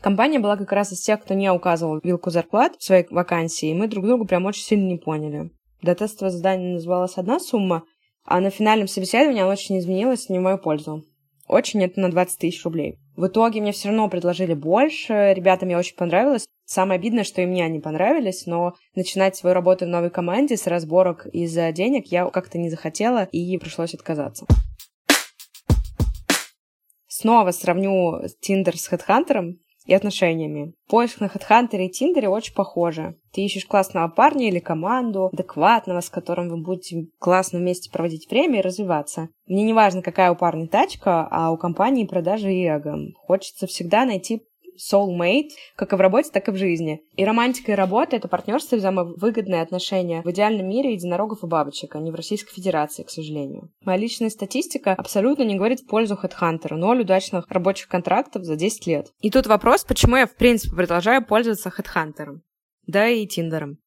Компания 0.00 0.38
была 0.38 0.56
как 0.56 0.72
раз 0.72 0.92
из 0.92 1.00
тех, 1.00 1.22
кто 1.22 1.34
не 1.34 1.50
указывал 1.50 2.00
вилку 2.02 2.30
зарплат 2.30 2.76
в 2.78 2.84
своей 2.84 3.06
вакансии, 3.10 3.70
и 3.70 3.74
мы 3.74 3.88
друг 3.88 4.06
другу 4.06 4.24
прям 4.24 4.44
очень 4.44 4.62
сильно 4.62 4.86
не 4.86 4.98
поняли. 4.98 5.50
До 5.82 5.94
тестового 5.94 6.34
задания 6.34 6.74
называлась 6.74 7.16
одна 7.16 7.38
сумма, 7.38 7.84
а 8.24 8.40
на 8.40 8.50
финальном 8.50 8.88
собеседовании 8.88 9.42
она 9.42 9.52
очень 9.52 9.78
изменилась 9.78 10.28
не 10.28 10.38
в 10.38 10.42
мою 10.42 10.58
пользу. 10.58 11.04
Очень 11.48 11.84
это 11.84 12.00
на 12.00 12.10
20 12.10 12.38
тысяч 12.38 12.64
рублей. 12.64 12.98
В 13.16 13.28
итоге 13.28 13.60
мне 13.60 13.72
все 13.72 13.88
равно 13.88 14.08
предложили 14.08 14.52
больше, 14.52 15.32
ребятам 15.34 15.68
мне 15.68 15.78
очень 15.78 15.96
понравилось. 15.96 16.46
Самое 16.64 16.98
обидное, 16.98 17.22
что 17.22 17.40
и 17.40 17.46
мне 17.46 17.64
они 17.64 17.78
понравились, 17.78 18.46
но 18.46 18.74
начинать 18.96 19.36
свою 19.36 19.54
работу 19.54 19.84
в 19.84 19.88
новой 19.88 20.10
команде 20.10 20.56
с 20.56 20.66
разборок 20.66 21.26
из-за 21.26 21.70
денег 21.70 22.08
я 22.08 22.28
как-то 22.28 22.58
не 22.58 22.68
захотела 22.68 23.24
и 23.24 23.56
пришлось 23.58 23.94
отказаться. 23.94 24.46
Снова 27.06 27.52
сравню 27.52 28.22
Тиндер 28.40 28.76
с 28.76 28.92
HeadHunter 28.92 29.54
и 29.86 29.94
отношениями. 29.94 30.74
Поиск 30.88 31.20
на 31.20 31.26
HeadHunter 31.26 31.84
и 31.84 31.88
Тиндере 31.88 32.28
очень 32.28 32.54
похожи. 32.54 33.16
Ты 33.32 33.42
ищешь 33.42 33.66
классного 33.66 34.08
парня 34.08 34.48
или 34.48 34.58
команду, 34.58 35.30
адекватного, 35.32 36.00
с 36.00 36.10
которым 36.10 36.48
вы 36.48 36.58
будете 36.58 37.06
классно 37.18 37.58
вместе 37.58 37.90
проводить 37.90 38.30
время 38.30 38.58
и 38.58 38.62
развиваться. 38.62 39.28
Мне 39.46 39.62
не 39.62 39.72
важно, 39.72 40.02
какая 40.02 40.32
у 40.32 40.36
парня 40.36 40.66
тачка, 40.66 41.26
а 41.30 41.50
у 41.50 41.56
компании 41.56 42.04
продажи 42.04 42.52
и 42.52 42.64
эго. 42.64 42.96
Хочется 43.16 43.66
всегда 43.66 44.04
найти 44.04 44.42
soulmate, 44.76 45.50
как 45.76 45.92
и 45.92 45.96
в 45.96 46.00
работе, 46.00 46.30
так 46.32 46.48
и 46.48 46.50
в 46.50 46.56
жизни. 46.56 47.00
И 47.16 47.24
романтика 47.24 47.72
и 47.72 47.74
работа— 47.74 48.16
это 48.16 48.28
партнерство 48.28 48.76
и 48.76 48.78
взаимовыгодные 48.78 49.62
отношения 49.62 50.22
в 50.22 50.30
идеальном 50.30 50.68
мире 50.68 50.92
единорогов 50.92 51.42
и 51.42 51.46
бабочек, 51.46 51.96
а 51.96 52.00
не 52.00 52.10
в 52.10 52.14
Российской 52.14 52.52
Федерации, 52.52 53.02
к 53.02 53.10
сожалению. 53.10 53.70
Моя 53.84 53.98
личная 53.98 54.30
статистика 54.30 54.92
абсолютно 54.92 55.42
не 55.42 55.56
говорит 55.56 55.80
в 55.80 55.86
пользу 55.86 56.18
HeadHunter, 56.22 56.74
ноль 56.74 57.02
удачных 57.02 57.46
рабочих 57.48 57.88
контрактов 57.88 58.44
за 58.44 58.56
10 58.56 58.86
лет. 58.86 59.12
И 59.20 59.30
тут 59.30 59.46
вопрос, 59.46 59.84
почему 59.84 60.16
я, 60.16 60.26
в 60.26 60.34
принципе, 60.34 60.76
продолжаю 60.76 61.24
пользоваться 61.24 61.72
HeadHunter. 61.76 62.40
Да 62.86 63.08
и 63.08 63.26
Тиндером. 63.26 63.78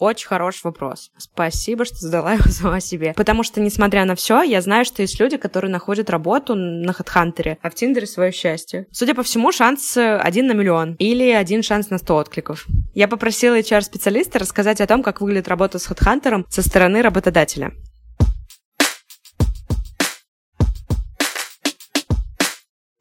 Очень 0.00 0.28
хороший 0.28 0.62
вопрос. 0.64 1.10
Спасибо, 1.18 1.84
что 1.84 1.96
задала 1.96 2.32
его 2.34 2.50
сама 2.50 2.80
себе. 2.80 3.12
Потому 3.14 3.42
что, 3.42 3.60
несмотря 3.60 4.06
на 4.06 4.14
все, 4.14 4.42
я 4.42 4.62
знаю, 4.62 4.86
что 4.86 5.02
есть 5.02 5.20
люди, 5.20 5.36
которые 5.36 5.70
находят 5.70 6.08
работу 6.08 6.54
на 6.54 6.90
HeadHunter, 6.90 7.58
а 7.60 7.70
в 7.70 7.74
Тиндере 7.74 8.06
свое 8.06 8.32
счастье. 8.32 8.86
Судя 8.90 9.14
по 9.14 9.22
всему, 9.22 9.52
шанс 9.52 9.98
один 9.98 10.46
на 10.46 10.52
миллион 10.52 10.96
или 10.98 11.30
один 11.30 11.62
шанс 11.62 11.90
на 11.90 11.98
100 11.98 12.16
откликов. 12.16 12.66
Я 12.94 13.08
попросила 13.08 13.58
HR-специалиста 13.58 14.38
рассказать 14.38 14.80
о 14.80 14.86
том, 14.86 15.02
как 15.02 15.20
выглядит 15.20 15.48
работа 15.48 15.78
с 15.78 15.90
HeadHunter 15.90 16.46
со 16.48 16.62
стороны 16.62 17.02
работодателя. 17.02 17.72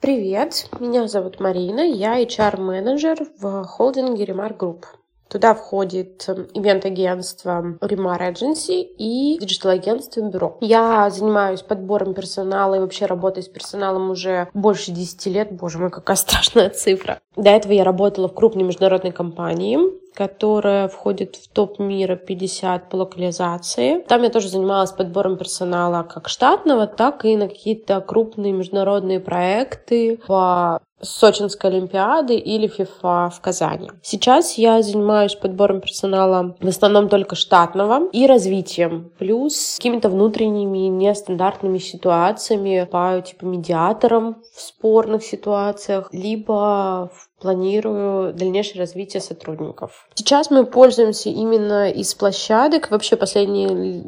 Привет, 0.02 0.70
меня 0.82 1.08
зовут 1.08 1.40
Марина, 1.40 1.80
я 1.80 2.22
HR-менеджер 2.22 3.20
в 3.40 3.64
холдинге 3.64 4.26
Remark 4.26 4.58
Group. 4.58 4.84
Туда 5.30 5.54
входит 5.54 6.26
эм, 6.28 6.48
event-агентство 6.56 7.78
Remar 7.82 8.20
Agency 8.20 8.82
и 8.82 9.38
digital-агентство 9.40 10.22
Бюро. 10.22 10.58
Я 10.60 11.10
занимаюсь 11.12 11.62
подбором 11.62 12.16
персонала 12.16 12.76
и 12.76 12.80
вообще 12.80 13.06
работаю 13.06 13.44
с 13.44 13.48
персоналом 13.48 14.10
уже 14.10 14.50
больше 14.56 14.92
10 14.92 15.26
лет. 15.28 15.52
Боже 15.52 15.78
мой, 15.78 15.92
какая 15.92 16.16
страшная 16.18 16.72
цифра. 16.72 17.20
До 17.36 17.52
этого 17.52 17.74
я 17.74 17.84
работала 17.84 18.28
в 18.28 18.34
крупной 18.34 18.64
международной 18.64 19.12
компании, 19.12 19.78
которая 20.20 20.90
входит 20.90 21.38
в 21.38 21.48
топ 21.48 21.80
мира 21.80 22.18
50 22.18 22.90
по 22.90 22.98
локализации. 22.98 24.02
Там 24.02 24.24
я 24.24 24.30
тоже 24.30 24.50
занималась 24.50 24.92
подбором 24.92 25.38
персонала 25.38 26.04
как 26.04 26.28
штатного, 26.28 26.88
так 26.88 27.24
и 27.24 27.38
на 27.38 27.48
какие-то 27.48 28.02
крупные 28.02 28.52
международные 28.52 29.22
проекты 29.22 30.20
по 30.28 30.82
Сочинской 31.02 31.70
Олимпиады 31.70 32.36
или 32.36 32.68
ФИФА 32.68 33.32
в 33.34 33.40
Казани. 33.40 33.90
Сейчас 34.02 34.58
я 34.58 34.82
занимаюсь 34.82 35.36
подбором 35.36 35.80
персонала 35.80 36.58
в 36.60 36.68
основном 36.68 37.08
только 37.08 37.36
штатного 37.36 38.10
и 38.12 38.28
развитием, 38.28 39.14
плюс 39.18 39.76
какими-то 39.78 40.10
внутренними 40.10 40.90
нестандартными 40.90 41.78
ситуациями 41.78 42.86
по 42.92 43.22
типа 43.26 43.46
медиаторам 43.46 44.42
в 44.54 44.60
спорных 44.60 45.24
ситуациях, 45.24 46.10
либо 46.12 47.10
планирую 47.40 48.34
дальнейшее 48.34 48.80
развитие 48.80 49.22
сотрудников. 49.22 50.08
Сейчас 50.16 50.52
мы 50.52 50.66
пользуемся 50.66 51.30
именно 51.30 51.90
из 51.90 52.14
площадок. 52.14 52.92
Вообще 52.92 53.16
последние 53.16 54.04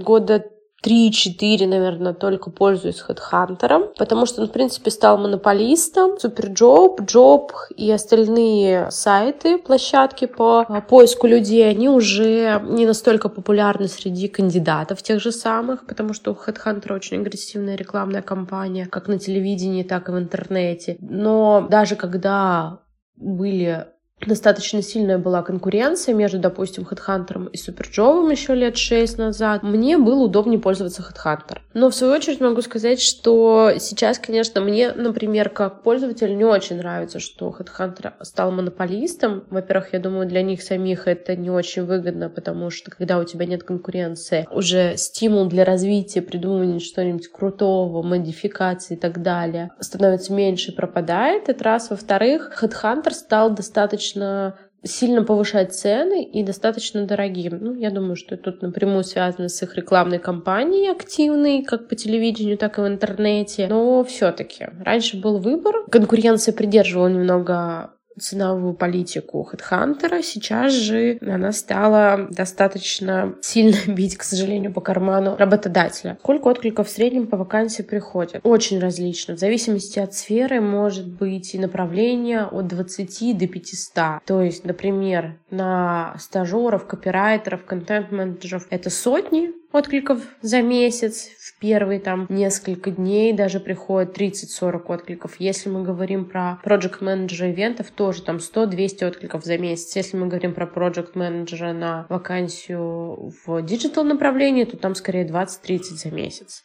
года 0.00 0.44
3-4, 0.84 1.66
наверное, 1.66 2.14
только 2.14 2.50
пользуюсь 2.50 3.02
HeadHunter, 3.06 3.92
потому 3.96 4.26
что 4.26 4.42
он, 4.42 4.48
в 4.48 4.52
принципе, 4.52 4.90
стал 4.90 5.18
монополистом. 5.18 6.12
Superjob, 6.22 6.98
Job 7.00 7.50
и 7.76 7.90
остальные 7.90 8.90
сайты, 8.90 9.58
площадки 9.58 10.26
по 10.26 10.64
а, 10.68 10.80
поиску 10.80 11.26
людей, 11.26 11.68
они 11.68 11.88
уже 11.88 12.60
не 12.64 12.86
настолько 12.86 13.28
популярны 13.28 13.88
среди 13.88 14.28
кандидатов 14.28 15.02
тех 15.02 15.20
же 15.20 15.32
самых, 15.32 15.86
потому 15.86 16.14
что 16.14 16.32
у 16.32 16.34
HeadHunter 16.34 16.94
очень 16.94 17.20
агрессивная 17.20 17.76
рекламная 17.76 18.22
кампания, 18.22 18.86
как 18.86 19.08
на 19.08 19.18
телевидении, 19.18 19.82
так 19.82 20.08
и 20.08 20.12
в 20.12 20.18
интернете. 20.18 20.96
Но 21.00 21.66
даже 21.68 21.96
когда 21.96 22.80
были 23.16 23.86
достаточно 24.26 24.82
сильная 24.82 25.18
была 25.18 25.42
конкуренция 25.42 26.14
между, 26.14 26.38
допустим, 26.38 26.86
HeadHunter 26.90 27.50
и 27.50 27.56
SuperJob 27.56 28.30
еще 28.30 28.54
лет 28.54 28.76
шесть 28.76 29.18
назад, 29.18 29.62
мне 29.62 29.98
было 29.98 30.24
удобнее 30.24 30.58
пользоваться 30.58 31.02
HeadHunter. 31.02 31.58
Но 31.72 31.90
в 31.90 31.94
свою 31.94 32.14
очередь 32.14 32.40
могу 32.40 32.62
сказать, 32.62 33.00
что 33.00 33.72
сейчас, 33.78 34.18
конечно, 34.18 34.60
мне, 34.60 34.92
например, 34.92 35.48
как 35.48 35.82
пользователь 35.82 36.36
не 36.36 36.44
очень 36.44 36.76
нравится, 36.76 37.20
что 37.20 37.54
HeadHunter 37.56 38.12
стал 38.22 38.50
монополистом. 38.50 39.44
Во-первых, 39.50 39.92
я 39.92 40.00
думаю, 40.00 40.26
для 40.26 40.42
них 40.42 40.62
самих 40.62 41.06
это 41.06 41.36
не 41.36 41.50
очень 41.50 41.84
выгодно, 41.84 42.28
потому 42.28 42.70
что 42.70 42.90
когда 42.90 43.18
у 43.18 43.24
тебя 43.24 43.46
нет 43.46 43.62
конкуренции, 43.62 44.46
уже 44.50 44.96
стимул 44.96 45.46
для 45.46 45.64
развития, 45.64 46.22
придумывания 46.22 46.80
что-нибудь 46.80 47.28
крутого, 47.28 48.02
модификации 48.02 48.94
и 48.94 48.98
так 48.98 49.22
далее 49.22 49.70
становится 49.80 50.32
меньше, 50.32 50.72
пропадает. 50.72 51.48
Это 51.48 51.64
раз. 51.64 51.90
Во-вторых, 51.90 52.52
HeadHunter 52.60 53.12
стал 53.12 53.50
достаточно 53.50 54.09
достаточно 54.10 54.54
сильно 54.82 55.22
повышать 55.22 55.74
цены 55.74 56.24
и 56.24 56.42
достаточно 56.42 57.04
дорогим. 57.04 57.58
Ну, 57.60 57.74
я 57.74 57.90
думаю, 57.90 58.16
что 58.16 58.38
тут 58.38 58.62
напрямую 58.62 59.04
связано 59.04 59.48
с 59.48 59.62
их 59.62 59.76
рекламной 59.76 60.18
кампанией 60.18 60.90
активной, 60.90 61.62
как 61.62 61.88
по 61.88 61.96
телевидению, 61.96 62.56
так 62.56 62.78
и 62.78 62.82
в 62.82 62.86
интернете. 62.86 63.66
Но 63.68 64.02
все-таки 64.04 64.68
раньше 64.82 65.20
был 65.20 65.38
выбор. 65.38 65.84
Конкуренция 65.90 66.54
придерживала 66.54 67.08
немного 67.08 67.92
ценовую 68.18 68.74
политику 68.74 69.48
HeadHunter. 69.50 70.22
Сейчас 70.22 70.72
же 70.72 71.18
она 71.22 71.52
стала 71.52 72.28
достаточно 72.30 73.34
сильно 73.40 73.76
бить, 73.86 74.16
к 74.16 74.22
сожалению, 74.22 74.72
по 74.72 74.80
карману 74.80 75.36
работодателя. 75.36 76.18
Сколько 76.20 76.48
откликов 76.48 76.88
в 76.88 76.90
среднем 76.90 77.26
по 77.26 77.36
вакансии 77.36 77.82
приходит? 77.82 78.40
Очень 78.42 78.80
различно. 78.80 79.36
В 79.36 79.38
зависимости 79.38 79.98
от 79.98 80.14
сферы 80.14 80.60
может 80.60 81.06
быть 81.06 81.54
и 81.54 81.58
направление 81.58 82.44
от 82.44 82.66
20 82.66 83.38
до 83.38 83.46
500. 83.46 84.24
То 84.24 84.42
есть, 84.42 84.64
например, 84.64 85.38
на 85.50 86.14
стажеров, 86.18 86.86
копирайтеров, 86.86 87.64
контент-менеджеров 87.64 88.66
это 88.70 88.90
сотни 88.90 89.59
откликов 89.72 90.20
за 90.42 90.62
месяц. 90.62 91.28
В 91.38 91.58
первые 91.58 92.00
там 92.00 92.26
несколько 92.28 92.90
дней 92.90 93.32
даже 93.32 93.60
приходит 93.60 94.16
30-40 94.16 94.82
откликов. 94.86 95.36
Если 95.38 95.68
мы 95.68 95.82
говорим 95.82 96.24
про 96.24 96.60
проект 96.62 97.00
менеджера 97.00 97.50
ивентов, 97.50 97.90
тоже 97.90 98.22
там 98.22 98.36
100-200 98.36 99.06
откликов 99.06 99.44
за 99.44 99.58
месяц. 99.58 99.96
Если 99.96 100.16
мы 100.16 100.26
говорим 100.26 100.54
про 100.54 100.66
проект 100.66 101.14
менеджера 101.14 101.72
на 101.72 102.06
вакансию 102.08 103.32
в 103.44 103.62
digital 103.62 104.04
направлении, 104.04 104.64
то 104.64 104.76
там 104.76 104.94
скорее 104.94 105.26
20-30 105.26 105.80
за 105.96 106.10
месяц. 106.10 106.64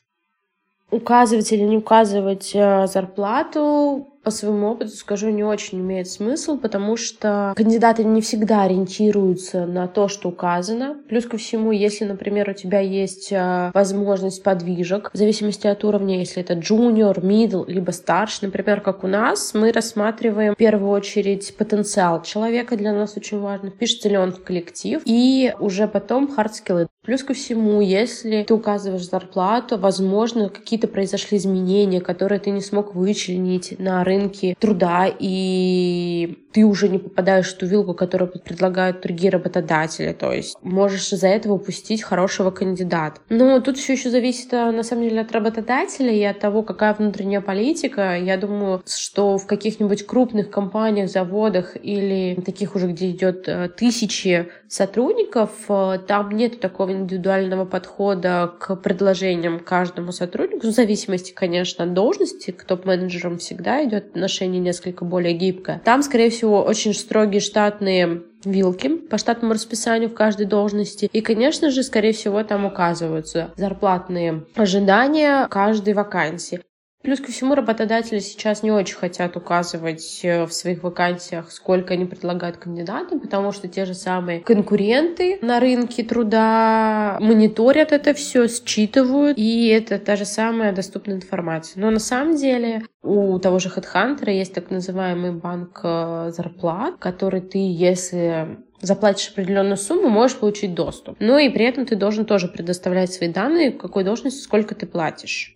Указывать 0.92 1.52
или 1.52 1.64
не 1.64 1.78
указывать 1.78 2.52
э, 2.54 2.88
зарплату 2.88 4.15
по 4.26 4.32
своему 4.32 4.72
опыту 4.72 4.90
скажу, 4.90 5.30
не 5.30 5.44
очень 5.44 5.80
имеет 5.80 6.10
смысл, 6.10 6.58
потому 6.58 6.98
что 6.98 7.54
кандидаты 7.56 8.04
не 8.04 8.22
всегда 8.22 8.64
ориентируются 8.64 9.68
на 9.68 9.88
то, 9.88 10.08
что 10.08 10.30
указано. 10.30 10.98
Плюс 11.08 11.26
ко 11.26 11.38
всему, 11.38 11.72
если, 11.72 12.06
например, 12.06 12.50
у 12.50 12.54
тебя 12.54 12.80
есть 12.80 13.32
э, 13.32 13.70
возможность 13.74 14.42
подвижек, 14.42 15.12
в 15.14 15.18
зависимости 15.18 15.68
от 15.68 15.84
уровня, 15.84 16.18
если 16.18 16.42
это 16.42 16.56
junior, 16.56 17.22
middle, 17.22 17.66
либо 17.68 17.92
старший, 17.92 18.48
например, 18.48 18.82
как 18.82 19.04
у 19.04 19.08
нас, 19.08 19.54
мы 19.54 19.72
рассматриваем 19.72 20.56
в 20.56 20.58
первую 20.58 20.90
очередь 20.90 21.56
потенциал 21.56 22.24
человека, 22.24 22.76
для 22.76 22.94
нас 22.94 23.16
очень 23.16 23.40
важно, 23.40 23.70
впишется 23.70 24.10
ли 24.10 24.18
он 24.18 24.32
в 24.32 24.44
коллектив, 24.44 25.02
и 25.06 25.54
уже 25.60 25.88
потом 25.88 26.28
skills. 26.36 26.88
Плюс 27.06 27.22
ко 27.22 27.36
всему, 27.36 27.82
если 27.82 28.44
ты 28.44 28.54
указываешь 28.56 29.08
зарплату, 29.08 29.78
возможно, 29.78 30.50
какие-то 30.50 30.88
произошли 30.88 31.38
изменения, 31.38 32.02
которые 32.02 32.40
ты 32.40 32.50
не 32.50 32.62
смог 32.62 32.96
вычленить 32.96 33.78
на 33.78 34.04
рынке 34.04 34.15
труда, 34.60 35.08
и 35.20 36.38
ты 36.56 36.64
уже 36.64 36.88
не 36.88 37.00
попадаешь 37.00 37.54
в 37.54 37.58
ту 37.58 37.66
вилку, 37.66 37.94
которую 37.94 38.32
предлагают 38.32 39.02
другие 39.02 39.30
работодатели. 39.30 40.14
То 40.14 40.32
есть 40.32 40.56
можешь 40.62 41.12
из-за 41.12 41.28
этого 41.28 41.56
упустить 41.56 42.02
хорошего 42.02 42.50
кандидата. 42.50 43.20
Но 43.28 43.60
тут 43.60 43.78
все 43.78 43.94
еще 43.94 44.10
зависит, 44.10 44.54
а, 44.54 44.72
на 44.72 44.84
самом 44.84 45.04
деле, 45.04 45.20
от 45.20 45.34
работодателя 45.34 46.14
и 46.14 46.24
от 46.24 46.40
того, 46.40 46.64
какая 46.64 46.94
внутренняя 46.94 47.42
политика. 47.42 48.18
Я 48.18 48.38
думаю, 48.38 48.82
что 48.88 49.38
в 49.38 49.46
каких-нибудь 49.48 50.06
крупных 50.06 50.50
компаниях, 50.50 51.10
заводах 51.10 51.76
или 51.76 52.42
таких 52.46 52.76
уже, 52.76 52.88
где 52.88 53.12
идет 53.12 53.50
э, 53.50 53.68
тысячи 53.68 54.48
сотрудников, 54.70 55.52
э, 55.68 56.00
там 56.08 56.32
нет 56.32 56.62
такого 56.62 56.92
индивидуального 56.92 57.66
подхода 57.66 58.54
к 58.60 58.78
предложениям 58.78 59.60
каждому 59.60 60.14
сотруднику, 60.14 60.68
в 60.68 60.72
зависимости, 60.72 61.34
конечно, 61.34 61.84
от 61.84 61.94
должности. 61.94 62.52
К 62.52 62.64
топ-менеджерам 62.64 63.40
всегда 63.40 63.84
идет 63.84 64.05
отношение 64.10 64.60
несколько 64.62 65.06
более 65.06 65.34
гибкое. 65.34 65.82
Там, 65.84 66.02
скорее 66.04 66.30
всего, 66.30 66.64
очень 66.64 66.94
строгие 66.94 67.42
штатные 67.42 68.24
вилки 68.44 68.90
по 68.98 69.18
штатному 69.18 69.54
расписанию 69.54 70.10
в 70.10 70.14
каждой 70.14 70.46
должности. 70.46 71.10
И, 71.12 71.22
конечно 71.22 71.72
же, 71.72 71.84
скорее 71.84 72.14
всего, 72.14 72.44
там 72.44 72.66
указываются 72.66 73.52
зарплатные 73.58 74.46
ожидания 74.56 75.48
каждой 75.48 75.94
вакансии. 75.94 76.62
Плюс 77.06 77.20
ко 77.20 77.32
всему, 77.32 77.54
работодатели 77.54 78.18
сейчас 78.18 78.64
не 78.64 78.72
очень 78.72 78.96
хотят 78.96 79.38
указывать 79.38 80.22
э, 80.24 80.46
в 80.46 80.52
своих 80.52 80.82
вакансиях, 80.82 81.52
сколько 81.52 81.94
они 81.94 82.06
предлагают 82.06 82.58
кандидатам, 82.58 83.20
потому 83.20 83.52
что 83.52 83.68
те 83.68 83.86
же 83.86 83.94
самые 83.94 84.40
конкуренты 84.40 85.38
на 85.44 85.60
рынке 85.60 86.04
труда 86.04 87.20
мониторят 87.22 87.92
это 87.92 88.16
все, 88.16 88.48
считывают, 88.48 89.38
и 89.38 89.68
это 89.68 90.00
та 90.00 90.16
же 90.16 90.26
самая 90.26 90.74
доступная 90.74 91.18
информация. 91.18 91.80
Но 91.80 91.92
на 91.92 92.00
самом 92.00 92.38
деле 92.38 92.82
у 93.04 93.38
того 93.38 93.60
же 93.60 93.70
HeadHunter 93.70 94.32
есть 94.32 94.56
так 94.56 94.72
называемый 94.72 95.32
банк 95.32 95.82
э, 95.84 96.32
зарплат, 96.36 96.96
который 96.98 97.42
ты, 97.42 97.60
если 97.60 98.58
заплатишь 98.82 99.30
определенную 99.30 99.78
сумму, 99.78 100.10
можешь 100.10 100.38
получить 100.38 100.74
доступ. 100.74 101.18
Ну 101.20 101.38
и 101.38 101.50
при 101.50 101.66
этом 101.66 101.86
ты 101.86 101.96
должен 101.96 102.26
тоже 102.26 102.48
предоставлять 102.48 103.14
свои 103.14 103.30
данные, 103.30 103.72
какой 103.72 104.04
должности, 104.04 104.42
сколько 104.42 104.74
ты 104.74 104.88
платишь. 104.88 105.54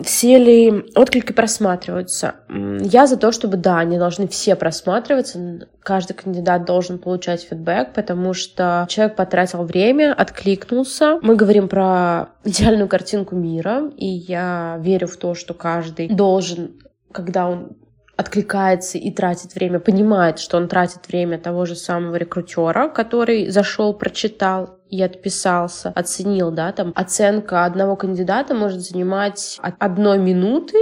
Все 0.00 0.38
ли 0.38 0.90
отклики 0.94 1.32
просматриваются? 1.32 2.36
Я 2.48 3.06
за 3.06 3.16
то, 3.16 3.30
чтобы, 3.30 3.58
да, 3.58 3.78
они 3.78 3.98
должны 3.98 4.26
все 4.26 4.56
просматриваться. 4.56 5.68
Каждый 5.80 6.14
кандидат 6.14 6.64
должен 6.64 6.98
получать 6.98 7.42
фидбэк, 7.42 7.92
потому 7.92 8.32
что 8.32 8.86
человек 8.88 9.16
потратил 9.16 9.64
время, 9.64 10.14
откликнулся. 10.14 11.18
Мы 11.20 11.36
говорим 11.36 11.68
про 11.68 12.30
идеальную 12.44 12.88
картинку 12.88 13.36
мира, 13.36 13.90
и 13.96 14.06
я 14.06 14.78
верю 14.80 15.08
в 15.08 15.16
то, 15.16 15.34
что 15.34 15.52
каждый 15.52 16.08
должен 16.08 16.78
когда 17.12 17.48
он 17.48 17.76
откликается 18.16 18.98
и 18.98 19.10
тратит 19.10 19.54
время, 19.54 19.80
понимает, 19.80 20.38
что 20.38 20.56
он 20.56 20.68
тратит 20.68 21.08
время 21.08 21.38
того 21.38 21.64
же 21.64 21.74
самого 21.74 22.16
рекрутера, 22.16 22.88
который 22.88 23.48
зашел, 23.48 23.94
прочитал 23.94 24.78
и 24.92 25.02
отписался, 25.02 25.90
оценил, 25.96 26.50
да, 26.50 26.70
там 26.70 26.92
оценка 26.94 27.64
одного 27.64 27.96
кандидата 27.96 28.54
может 28.54 28.82
занимать 28.82 29.58
от 29.62 29.74
одной 29.78 30.18
минуты 30.18 30.76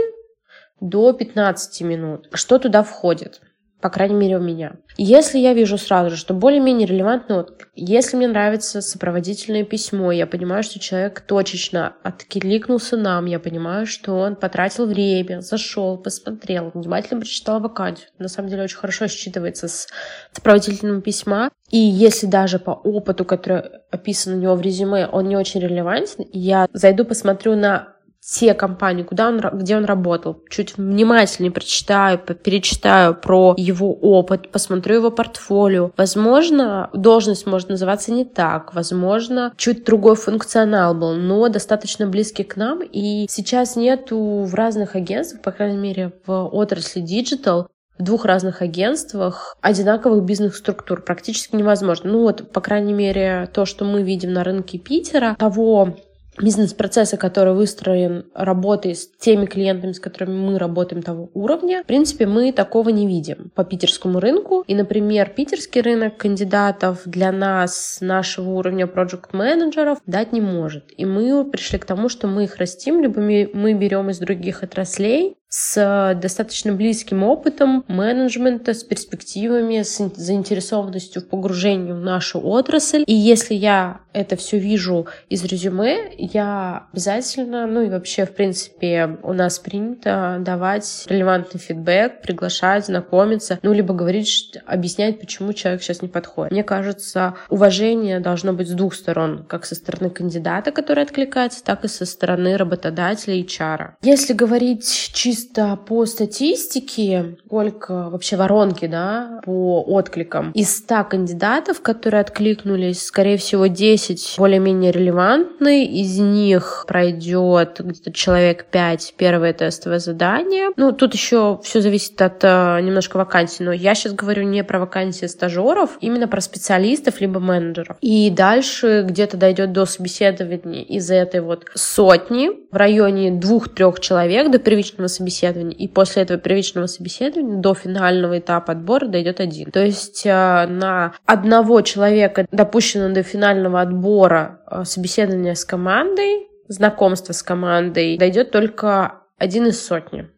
до 0.81 1.13
15 1.13 1.81
минут. 1.83 2.29
Что 2.33 2.59
туда 2.59 2.83
входит? 2.83 3.41
По 3.81 3.89
крайней 3.89 4.15
мере, 4.15 4.37
у 4.37 4.41
меня. 4.41 4.73
Если 4.97 5.39
я 5.39 5.55
вижу 5.55 5.79
сразу 5.79 6.11
же, 6.11 6.17
что 6.17 6.35
более-менее 6.35 6.87
релевантный 6.87 7.37
отклик, 7.37 7.69
если 7.75 8.17
мне 8.17 8.29
нравится 8.29 8.83
сопроводительное 8.83 9.65
письмо, 9.65 10.13
я 10.13 10.27
понимаю, 10.27 10.63
что 10.63 10.79
человек 10.79 11.21
точечно 11.21 11.95
откликнулся 12.03 12.97
нам, 12.97 13.25
я 13.27 13.39
понимаю, 13.39 13.87
что 13.87 14.13
он 14.13 14.37
потратил 14.37 14.87
время, 14.87 15.41
зашел, 15.41 15.97
посмотрел, 15.97 16.71
внимательно 16.75 17.21
прочитал 17.21 17.61
вакансию. 17.61 18.09
На 18.19 18.29
самом 18.29 18.51
деле 18.51 18.65
очень 18.65 18.77
хорошо 18.77 19.07
считывается 19.07 19.69
с 19.69 19.89
сопроводительного 20.33 21.01
письма. 21.01 21.51
И 21.71 21.79
если 21.79 22.27
даже 22.27 22.59
по 22.59 22.73
опыту, 22.73 23.25
который 23.25 23.63
описан 23.91 24.35
у 24.35 24.37
него 24.37 24.57
в 24.57 24.61
резюме, 24.61 25.07
он 25.07 25.29
не 25.29 25.37
очень 25.37 25.61
релевантен, 25.61 26.27
я 26.33 26.69
зайду, 26.73 27.05
посмотрю 27.05 27.55
на 27.55 27.95
те 28.21 28.55
компании, 28.55 29.03
куда 29.03 29.29
он, 29.29 29.41
где 29.41 29.77
он 29.77 29.85
работал, 29.85 30.43
чуть 30.49 30.77
внимательнее 30.77 31.51
прочитаю, 31.51 32.19
перечитаю 32.19 33.15
про 33.15 33.55
его 33.57 33.93
опыт, 33.93 34.51
посмотрю 34.51 34.97
его 34.97 35.11
портфолио. 35.11 35.91
Возможно, 35.97 36.91
должность 36.93 37.47
может 37.47 37.69
называться 37.69 38.13
не 38.13 38.25
так, 38.25 38.75
возможно, 38.75 39.53
чуть 39.57 39.85
другой 39.85 40.17
функционал 40.17 40.95
был, 40.95 41.15
но 41.15 41.49
достаточно 41.49 42.07
близкий 42.07 42.45
к 42.45 42.57
нам, 42.57 42.81
и 42.83 43.27
сейчас 43.29 43.77
нету 43.77 44.45
в 44.45 44.55
разных 44.55 44.97
агентствах, 44.97 45.43
по 45.43 45.53
крайней 45.53 45.79
мере, 45.79 46.13
в 46.27 46.47
отрасли 46.47 47.03
digital, 47.03 47.67
в 47.99 48.03
двух 48.03 48.25
разных 48.25 48.63
агентствах 48.63 49.57
одинаковых 49.61 50.25
бизнес-структур 50.25 51.03
практически 51.03 51.55
невозможно. 51.55 52.11
Ну 52.11 52.23
вот, 52.23 52.51
по 52.51 52.61
крайней 52.63 52.95
мере, 52.95 53.49
то, 53.53 53.67
что 53.67 53.85
мы 53.85 54.03
видим 54.03 54.33
на 54.33 54.43
рынке 54.43 54.79
Питера, 54.79 55.37
того 55.39 55.97
бизнес-процесса, 56.43 57.17
который 57.17 57.55
выстроен 57.55 58.27
работой 58.35 58.95
с 58.95 59.09
теми 59.09 59.47
клиентами, 59.47 59.93
с 59.93 60.01
которыми 60.01 60.37
мы 60.37 60.59
работаем 60.59 61.03
того 61.03 61.31
уровня, 61.35 61.83
в 61.83 61.87
принципе, 61.87 62.27
мы 62.27 62.53
такого 62.53 62.91
не 62.91 63.07
видим 63.07 63.51
по 63.55 63.65
питерскому 63.65 64.21
рынку. 64.21 64.65
И, 64.67 64.75
например, 64.75 65.31
питерский 65.31 65.81
рынок 65.81 66.17
кандидатов 66.17 67.03
для 67.05 67.33
нас, 67.33 67.99
нашего 68.01 68.51
уровня 68.51 68.87
проект-менеджеров, 68.87 69.99
дать 70.07 70.33
не 70.33 70.41
может. 70.41 70.85
И 70.97 71.05
мы 71.05 71.45
пришли 71.51 71.79
к 71.79 71.85
тому, 71.85 72.09
что 72.09 72.27
мы 72.27 72.45
их 72.45 72.57
растим, 72.57 73.01
либо 73.01 73.21
мы 73.21 73.75
берем 73.75 74.11
из 74.11 74.19
других 74.19 74.63
отраслей, 74.63 75.37
с 75.51 76.15
достаточно 76.23 76.73
близким 76.73 77.25
опытом 77.25 77.85
менеджмента, 77.89 78.73
с 78.73 78.85
перспективами, 78.85 79.83
с 79.83 79.99
заинтересованностью 80.15 81.23
в 81.23 81.27
погружении 81.27 81.91
в 81.91 82.01
нашу 82.01 82.41
отрасль. 82.41 83.03
И 83.07 83.13
если 83.13 83.55
я 83.55 84.01
это 84.13 84.37
все 84.37 84.59
вижу 84.59 85.09
из 85.29 85.45
резюме, 85.45 86.13
я 86.19 86.87
обязательно, 86.93 87.67
ну 87.67 87.83
и 87.83 87.91
вообще, 87.91 88.27
в 88.27 88.35
принципе, 88.35 89.19
у 89.25 89.33
нас 89.33 89.59
принято 89.59 90.39
давать 90.41 91.05
релевантный 91.09 91.61
фидбэк, 91.61 92.23
приглашать, 92.23 92.87
знакомиться, 92.87 93.59
ну, 93.63 93.73
либо 93.73 93.93
говорить, 93.93 94.57
объяснять, 94.67 95.19
почему 95.19 95.53
человек 95.53 95.83
сейчас 95.83 96.01
не 96.01 96.09
подходит. 96.09 96.53
Мне 96.53 96.63
кажется, 96.63 97.35
уважение 97.49 98.21
должно 98.21 98.53
быть 98.53 98.69
с 98.69 98.73
двух 98.73 98.95
сторон, 98.95 99.45
как 99.49 99.67
со 99.67 99.75
стороны 99.75 100.11
кандидата, 100.11 100.71
который 100.71 101.03
откликается, 101.03 101.65
так 101.65 101.85
и 101.85 101.89
со 101.89 102.07
стороны 102.07 102.57
работодателя 102.57 103.35
и 103.35 103.47
чара. 103.47 103.97
Если 104.03 104.33
говорить 104.33 105.11
чисто 105.13 105.40
чисто 105.41 105.79
по 105.87 106.05
статистике, 106.07 107.37
сколько 107.47 108.11
вообще 108.11 108.37
воронки, 108.37 108.87
да, 108.87 109.41
по 109.45 109.83
откликам. 109.87 110.53
Из 110.53 110.77
100 110.77 111.05
кандидатов, 111.05 111.81
которые 111.81 112.21
откликнулись, 112.21 113.03
скорее 113.03 113.37
всего, 113.39 113.67
10 113.67 114.35
более-менее 114.39 114.93
релевантные. 114.93 115.87
Из 115.87 116.19
них 116.19 116.85
пройдет 116.87 117.81
где-то 117.81 118.13
человек 118.13 118.67
5 118.67 119.15
первое 119.17 119.53
тестовое 119.53 119.99
задание. 119.99 120.71
Ну, 120.77 120.93
тут 120.93 121.15
еще 121.15 121.59
все 121.63 121.81
зависит 121.81 122.21
от 122.21 122.45
э, 122.45 122.81
немножко 122.83 123.17
вакансий, 123.17 123.65
но 123.65 123.73
я 123.73 123.95
сейчас 123.95 124.13
говорю 124.13 124.43
не 124.43 124.63
про 124.63 124.79
вакансии 124.79 125.27
стажеров, 125.27 125.97
именно 126.01 126.29
про 126.29 126.41
специалистов 126.41 127.21
либо 127.21 127.41
менеджеров. 127.41 127.97
И 128.01 128.31
дальше 128.31 129.05
где-то 129.09 129.37
дойдет 129.37 129.73
до 129.73 129.87
собеседования 129.87 130.83
из 130.83 131.11
этой 131.11 131.41
вот 131.41 131.65
сотни 131.75 132.51
в 132.71 132.77
районе 132.77 133.31
двух-трех 133.31 134.01
человек 134.01 134.51
до 134.51 134.59
первичного 134.59 135.09
собеседования 135.09 135.30
собеседования, 135.31 135.77
и 135.77 135.89
после 135.89 136.23
этого 136.23 136.39
первичного 136.39 136.87
собеседования 136.87 137.61
до 137.61 137.75
финального 137.75 138.39
этапа 138.39 138.73
отбора 138.73 139.07
дойдет 139.07 139.41
один. 139.41 139.71
То 139.71 139.85
есть 139.85 140.27
э, 140.27 140.67
на 140.67 141.15
одного 141.25 141.81
человека, 141.83 142.47
допущенного 142.51 143.15
до 143.15 143.23
финального 143.23 143.81
отбора 143.81 144.61
э, 144.71 144.85
собеседования 144.85 145.55
с 145.55 145.65
командой, 145.65 146.49
знакомство 146.69 147.33
с 147.33 147.43
командой, 147.43 148.19
дойдет 148.19 148.51
только 148.51 149.15
один 149.39 149.67
из 149.67 149.85
сотни. 149.85 150.29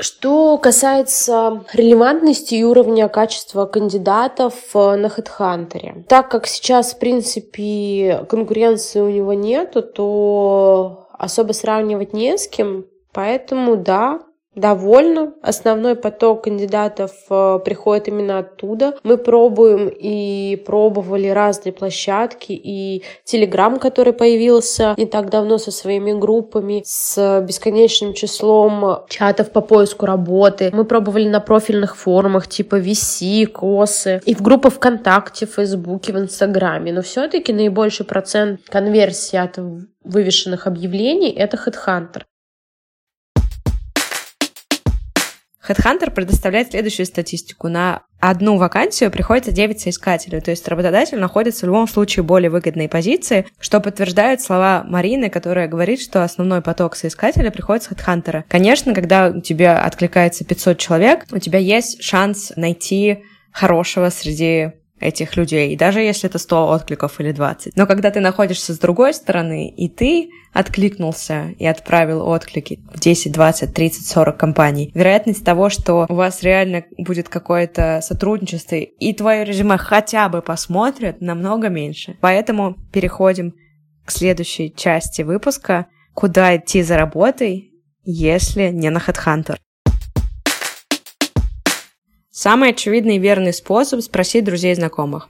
Что 0.00 0.58
касается 0.58 1.64
релевантности 1.72 2.54
и 2.54 2.62
уровня 2.62 3.08
качества 3.08 3.66
кандидатов 3.66 4.54
э, 4.74 4.94
на 4.94 5.06
HeadHunter, 5.06 6.04
так 6.04 6.30
как 6.30 6.46
сейчас, 6.46 6.94
в 6.94 7.00
принципе, 7.00 8.24
конкуренции 8.28 9.00
у 9.00 9.08
него 9.08 9.32
нету, 9.32 9.82
то 9.82 11.07
особо 11.18 11.52
сравнивать 11.52 12.12
не 12.12 12.38
с 12.38 12.48
кем, 12.48 12.86
поэтому 13.12 13.76
да, 13.76 14.20
довольна. 14.58 15.32
Основной 15.42 15.96
поток 15.96 16.44
кандидатов 16.44 17.12
э, 17.30 17.58
приходит 17.64 18.08
именно 18.08 18.38
оттуда. 18.38 18.94
Мы 19.02 19.16
пробуем 19.16 19.88
и 19.88 20.56
пробовали 20.66 21.28
разные 21.28 21.72
площадки, 21.72 22.52
и 22.52 23.02
Телеграм, 23.24 23.78
который 23.78 24.12
появился 24.12 24.94
не 24.96 25.06
так 25.06 25.30
давно 25.30 25.58
со 25.58 25.70
своими 25.70 26.12
группами, 26.12 26.82
с 26.84 27.40
бесконечным 27.40 28.14
числом 28.14 29.04
чатов 29.08 29.50
по 29.50 29.60
поиску 29.60 30.06
работы. 30.06 30.70
Мы 30.72 30.84
пробовали 30.84 31.28
на 31.28 31.40
профильных 31.40 31.96
форумах 31.96 32.48
типа 32.48 32.80
VC, 32.80 33.46
Косы, 33.46 34.20
и 34.24 34.34
в 34.34 34.42
группах 34.42 34.74
ВКонтакте, 34.74 35.46
в 35.46 35.54
Фейсбуке, 35.54 36.12
в 36.12 36.18
Инстаграме. 36.18 36.92
Но 36.92 37.02
все-таки 37.02 37.52
наибольший 37.52 38.06
процент 38.06 38.60
конверсии 38.68 39.36
от 39.36 39.58
вывешенных 40.04 40.66
объявлений— 40.66 41.30
это 41.36 41.56
HeadHunter. 41.56 42.22
HeadHunter 45.68 46.10
предоставляет 46.10 46.70
следующую 46.70 47.06
статистику. 47.06 47.68
На 47.68 48.02
одну 48.20 48.56
вакансию 48.56 49.10
приходится 49.10 49.52
9 49.52 49.80
соискателей, 49.80 50.40
то 50.40 50.50
есть 50.50 50.66
работодатель 50.66 51.18
находится 51.18 51.66
в 51.66 51.68
любом 51.68 51.86
случае 51.86 52.24
более 52.24 52.50
выгодной 52.50 52.88
позиции, 52.88 53.46
что 53.60 53.80
подтверждают 53.80 54.40
слова 54.40 54.84
Марины, 54.86 55.30
которая 55.30 55.68
говорит, 55.68 56.00
что 56.00 56.24
основной 56.24 56.62
поток 56.62 56.96
соискателя 56.96 57.50
приходит 57.50 57.84
с 57.84 57.90
HeadHunter. 57.90 58.42
Конечно, 58.48 58.94
когда 58.94 59.28
у 59.28 59.40
тебя 59.40 59.80
откликается 59.80 60.44
500 60.44 60.78
человек, 60.78 61.26
у 61.30 61.38
тебя 61.38 61.58
есть 61.58 62.02
шанс 62.02 62.52
найти 62.56 63.24
хорошего 63.52 64.10
среди 64.10 64.72
этих 65.00 65.36
людей, 65.36 65.76
даже 65.76 66.00
если 66.00 66.28
это 66.28 66.38
100 66.38 66.68
откликов 66.68 67.20
или 67.20 67.32
20. 67.32 67.76
Но 67.76 67.86
когда 67.86 68.10
ты 68.10 68.20
находишься 68.20 68.74
с 68.74 68.78
другой 68.78 69.14
стороны, 69.14 69.68
и 69.68 69.88
ты 69.88 70.30
откликнулся 70.52 71.54
и 71.58 71.66
отправил 71.66 72.26
отклики 72.26 72.80
в 72.92 73.00
10, 73.00 73.32
20, 73.32 73.74
30, 73.74 74.06
40 74.06 74.36
компаний, 74.36 74.90
вероятность 74.94 75.44
того, 75.44 75.70
что 75.70 76.06
у 76.08 76.14
вас 76.14 76.42
реально 76.42 76.84
будет 76.96 77.28
какое-то 77.28 78.00
сотрудничество, 78.02 78.76
и 78.76 79.12
твое 79.12 79.44
резюме 79.44 79.76
хотя 79.78 80.28
бы 80.28 80.42
посмотрят, 80.42 81.20
намного 81.20 81.68
меньше. 81.68 82.16
Поэтому 82.20 82.76
переходим 82.92 83.54
к 84.04 84.10
следующей 84.10 84.74
части 84.74 85.22
выпуска 85.22 85.86
«Куда 86.14 86.56
идти 86.56 86.82
за 86.82 86.96
работой, 86.96 87.72
если 88.04 88.68
не 88.68 88.90
на 88.90 88.98
HeadHunter?». 88.98 89.58
Самый 92.40 92.70
очевидный 92.70 93.16
и 93.16 93.18
верный 93.18 93.52
способ– 93.52 94.00
спросить 94.02 94.44
друзей 94.44 94.70
и 94.70 94.76
знакомых. 94.76 95.28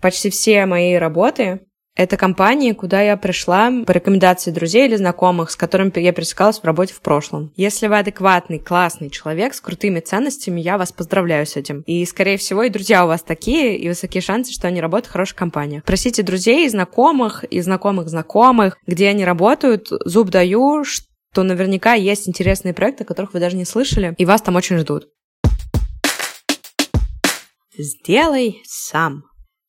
Почти 0.00 0.30
все 0.30 0.64
мои 0.64 0.94
работы 0.94 1.62
это 1.96 2.16
компании, 2.16 2.70
куда 2.70 3.02
я 3.02 3.16
пришла 3.16 3.72
по 3.84 3.90
рекомендации 3.90 4.52
друзей 4.52 4.86
или 4.86 4.94
знакомых, 4.94 5.50
с 5.50 5.56
которыми 5.56 5.90
я 5.98 6.12
пересекалась 6.12 6.60
в 6.60 6.64
работе 6.64 6.94
в 6.94 7.00
прошлом. 7.00 7.52
Если 7.56 7.88
вы 7.88 7.98
адекватный, 7.98 8.60
классный 8.60 9.10
человек 9.10 9.54
с 9.54 9.60
крутыми 9.60 9.98
ценностями, 9.98 10.60
я 10.60 10.78
вас 10.78 10.92
поздравляю 10.92 11.46
с 11.46 11.56
этим. 11.56 11.80
И, 11.80 12.04
скорее 12.06 12.36
всего, 12.36 12.62
и 12.62 12.70
друзья 12.70 13.04
у 13.04 13.08
вас 13.08 13.22
такие, 13.22 13.76
и 13.76 13.88
высокие 13.88 14.20
шансы, 14.20 14.52
что 14.52 14.68
они 14.68 14.80
работают 14.80 15.06
в 15.06 15.12
хороших 15.12 15.36
компаниях. 15.36 15.82
Просите 15.82 16.22
друзей, 16.22 16.68
знакомых 16.68 17.42
и 17.42 17.60
знакомых 17.60 18.08
знакомых, 18.08 18.78
где 18.86 19.08
они 19.08 19.24
работают. 19.24 19.88
Зуб 20.04 20.30
даю, 20.30 20.84
что 20.84 21.42
наверняка 21.42 21.94
есть 21.94 22.28
интересные 22.28 22.72
проекты, 22.72 23.02
о 23.02 23.06
которых 23.06 23.34
вы 23.34 23.40
даже 23.40 23.56
не 23.56 23.64
слышали, 23.64 24.14
и 24.16 24.24
вас 24.24 24.42
там 24.42 24.54
очень 24.54 24.78
ждут. 24.78 25.08
Сделай 27.78 28.62
сам. 28.64 29.24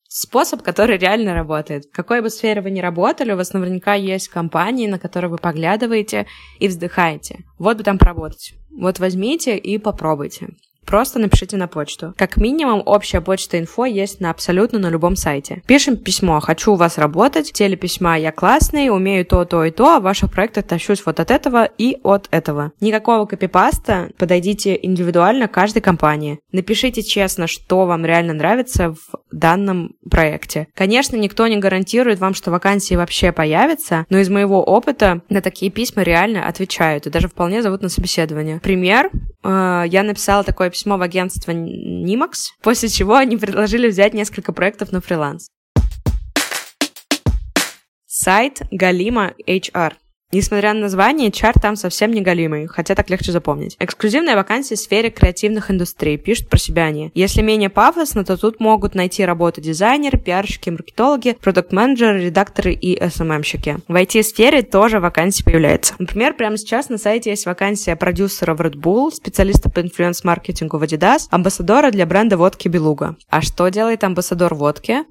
Способ, 0.08 0.62
который 0.62 0.96
реально 0.96 1.34
работает. 1.34 1.84
В 1.84 1.90
какой 1.90 2.22
бы 2.22 2.30
сфере 2.30 2.62
вы 2.62 2.70
ни 2.70 2.80
работали, 2.80 3.32
у 3.32 3.36
вас 3.36 3.52
наверняка 3.52 3.94
есть 3.94 4.28
компании, 4.28 4.86
на 4.86 4.98
которые 4.98 5.30
вы 5.30 5.36
поглядываете 5.36 6.26
и 6.58 6.68
вздыхаете. 6.68 7.44
Вот 7.58 7.76
бы 7.76 7.82
там 7.82 7.98
поработать. 7.98 8.54
Вот 8.70 8.98
возьмите 8.98 9.58
и 9.58 9.76
попробуйте 9.78 10.48
просто 10.88 11.18
напишите 11.18 11.58
на 11.58 11.68
почту. 11.68 12.14
Как 12.16 12.38
минимум, 12.38 12.82
общая 12.84 13.20
почта 13.20 13.58
инфо 13.58 13.84
есть 13.84 14.20
на 14.20 14.30
абсолютно 14.30 14.78
на 14.78 14.88
любом 14.88 15.16
сайте. 15.16 15.62
Пишем 15.66 15.98
письмо 15.98 16.40
«Хочу 16.40 16.72
у 16.72 16.76
вас 16.76 16.96
работать», 16.96 17.50
в 17.50 17.52
теле 17.52 17.76
письма 17.76 18.16
«Я 18.16 18.32
классный, 18.32 18.88
умею 18.88 19.26
то, 19.26 19.44
то 19.44 19.64
и 19.64 19.70
то, 19.70 19.96
а 19.96 20.00
в 20.00 20.04
ваших 20.04 20.32
проектах 20.32 20.66
тащусь 20.66 21.04
вот 21.04 21.20
от 21.20 21.30
этого 21.30 21.64
и 21.64 21.98
от 22.02 22.28
этого». 22.30 22.72
Никакого 22.80 23.26
копипаста, 23.26 24.08
подойдите 24.16 24.78
индивидуально 24.80 25.46
каждой 25.46 25.82
компании. 25.82 26.40
Напишите 26.52 27.02
честно, 27.02 27.46
что 27.46 27.84
вам 27.84 28.06
реально 28.06 28.32
нравится 28.32 28.94
в 28.94 29.18
данном 29.30 29.94
проекте. 30.10 30.68
Конечно, 30.74 31.16
никто 31.16 31.46
не 31.48 31.58
гарантирует 31.58 32.18
вам, 32.18 32.32
что 32.32 32.50
вакансии 32.50 32.94
вообще 32.94 33.30
появятся, 33.32 34.06
но 34.08 34.18
из 34.18 34.30
моего 34.30 34.62
опыта 34.62 35.20
на 35.28 35.42
такие 35.42 35.70
письма 35.70 36.02
реально 36.02 36.48
отвечают 36.48 37.06
и 37.06 37.10
даже 37.10 37.28
вполне 37.28 37.62
зовут 37.62 37.82
на 37.82 37.90
собеседование. 37.90 38.58
Пример. 38.60 39.10
Э, 39.44 39.84
я 39.86 40.02
написала 40.02 40.44
такое 40.44 40.68
письмо 40.78 40.96
в 40.96 41.02
агентство 41.02 41.50
Nimax, 41.50 42.52
после 42.62 42.88
чего 42.88 43.16
они 43.16 43.36
предложили 43.36 43.88
взять 43.88 44.14
несколько 44.14 44.52
проектов 44.52 44.92
на 44.92 45.00
фриланс. 45.00 45.48
Сайт 48.06 48.62
Галима 48.70 49.34
HR. 49.48 49.94
Несмотря 50.30 50.74
на 50.74 50.80
название, 50.80 51.30
чар 51.30 51.58
там 51.58 51.74
совсем 51.74 52.10
не 52.10 52.20
галимый, 52.20 52.66
хотя 52.66 52.94
так 52.94 53.08
легче 53.08 53.32
запомнить. 53.32 53.76
Эксклюзивная 53.78 54.36
вакансия 54.36 54.74
в 54.74 54.78
сфере 54.78 55.08
креативных 55.08 55.70
индустрий, 55.70 56.18
пишут 56.18 56.50
про 56.50 56.58
себя 56.58 56.84
они. 56.84 57.10
Если 57.14 57.40
менее 57.40 57.70
пафосно, 57.70 58.26
то 58.26 58.36
тут 58.36 58.60
могут 58.60 58.94
найти 58.94 59.24
работу 59.24 59.62
дизайнеры, 59.62 60.18
пиарщики, 60.18 60.68
маркетологи, 60.68 61.38
продукт-менеджеры, 61.40 62.26
редакторы 62.26 62.74
и 62.74 62.98
SMM-щики. 63.00 63.78
В 63.88 63.94
IT-сфере 63.94 64.60
тоже 64.60 65.00
вакансии 65.00 65.42
появляются. 65.42 65.94
Например, 65.98 66.34
прямо 66.34 66.58
сейчас 66.58 66.90
на 66.90 66.98
сайте 66.98 67.30
есть 67.30 67.46
вакансия 67.46 67.96
продюсера 67.96 68.54
в 68.54 68.60
Red 68.60 68.74
Bull, 68.74 69.10
специалиста 69.10 69.70
по 69.70 69.80
инфлюенс-маркетингу 69.80 70.76
в 70.76 70.82
Adidas, 70.82 71.28
амбассадора 71.30 71.90
для 71.90 72.04
бренда 72.04 72.36
водки 72.36 72.68
Белуга. 72.68 73.16
А 73.30 73.40
что 73.40 73.68
делает 73.70 74.04
амбассадор 74.04 74.54
водки? 74.54 75.04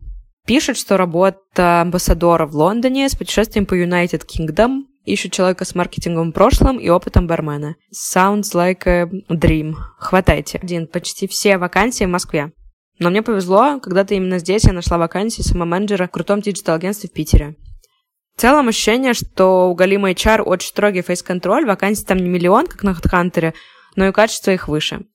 Пишет, 0.45 0.77
что 0.77 0.95
работа 0.95 1.81
амбассадора 1.81 2.45
в 2.45 2.55
Лондоне 2.55 3.09
с 3.09 3.15
путешествием 3.15 3.65
по 3.65 3.73
United 3.73 4.21
Kingdom, 4.25 4.83
ищут 5.07 5.31
человека 5.31 5.65
с 5.65 5.73
маркетинговым 5.73 6.33
прошлым 6.33 6.77
и 6.77 6.89
опытом 6.89 7.27
бармена. 7.27 7.75
Sounds 7.93 8.53
like 8.53 8.83
a 8.85 9.05
dream. 9.29 9.73
Хватайте. 9.97 10.59
Один. 10.61 10.87
Почти 10.87 11.27
все 11.27 11.57
вакансии 11.57 12.03
в 12.05 12.09
Москве. 12.09 12.51
Но 12.99 13.09
мне 13.09 13.21
повезло, 13.21 13.79
когда-то 13.79 14.15
именно 14.15 14.39
здесь 14.39 14.65
я 14.65 14.73
нашла 14.73 14.97
вакансию 14.97 15.45
SMM-менеджера 15.45 16.07
в 16.07 16.11
крутом 16.11 16.41
digital-агентстве 16.41 17.09
в 17.09 17.13
Питере. 17.13 17.55
В 18.35 18.41
целом 18.41 18.67
ощущение, 18.67 19.13
что 19.13 19.69
у 19.69 19.75
Галима 19.75 20.11
HR 20.11 20.41
очень 20.41 20.69
строгий 20.69 21.01
фейс-контроль, 21.01 21.65
вакансий 21.65 22.05
там 22.05 22.17
не 22.17 22.29
миллион, 22.29 22.67
как 22.67 22.83
на 22.83 22.91
HeadHunter, 22.91 23.53
но 23.95 24.07
и 24.07 24.11
качество 24.11 24.51
их 24.51 24.67
выше. 24.67 25.05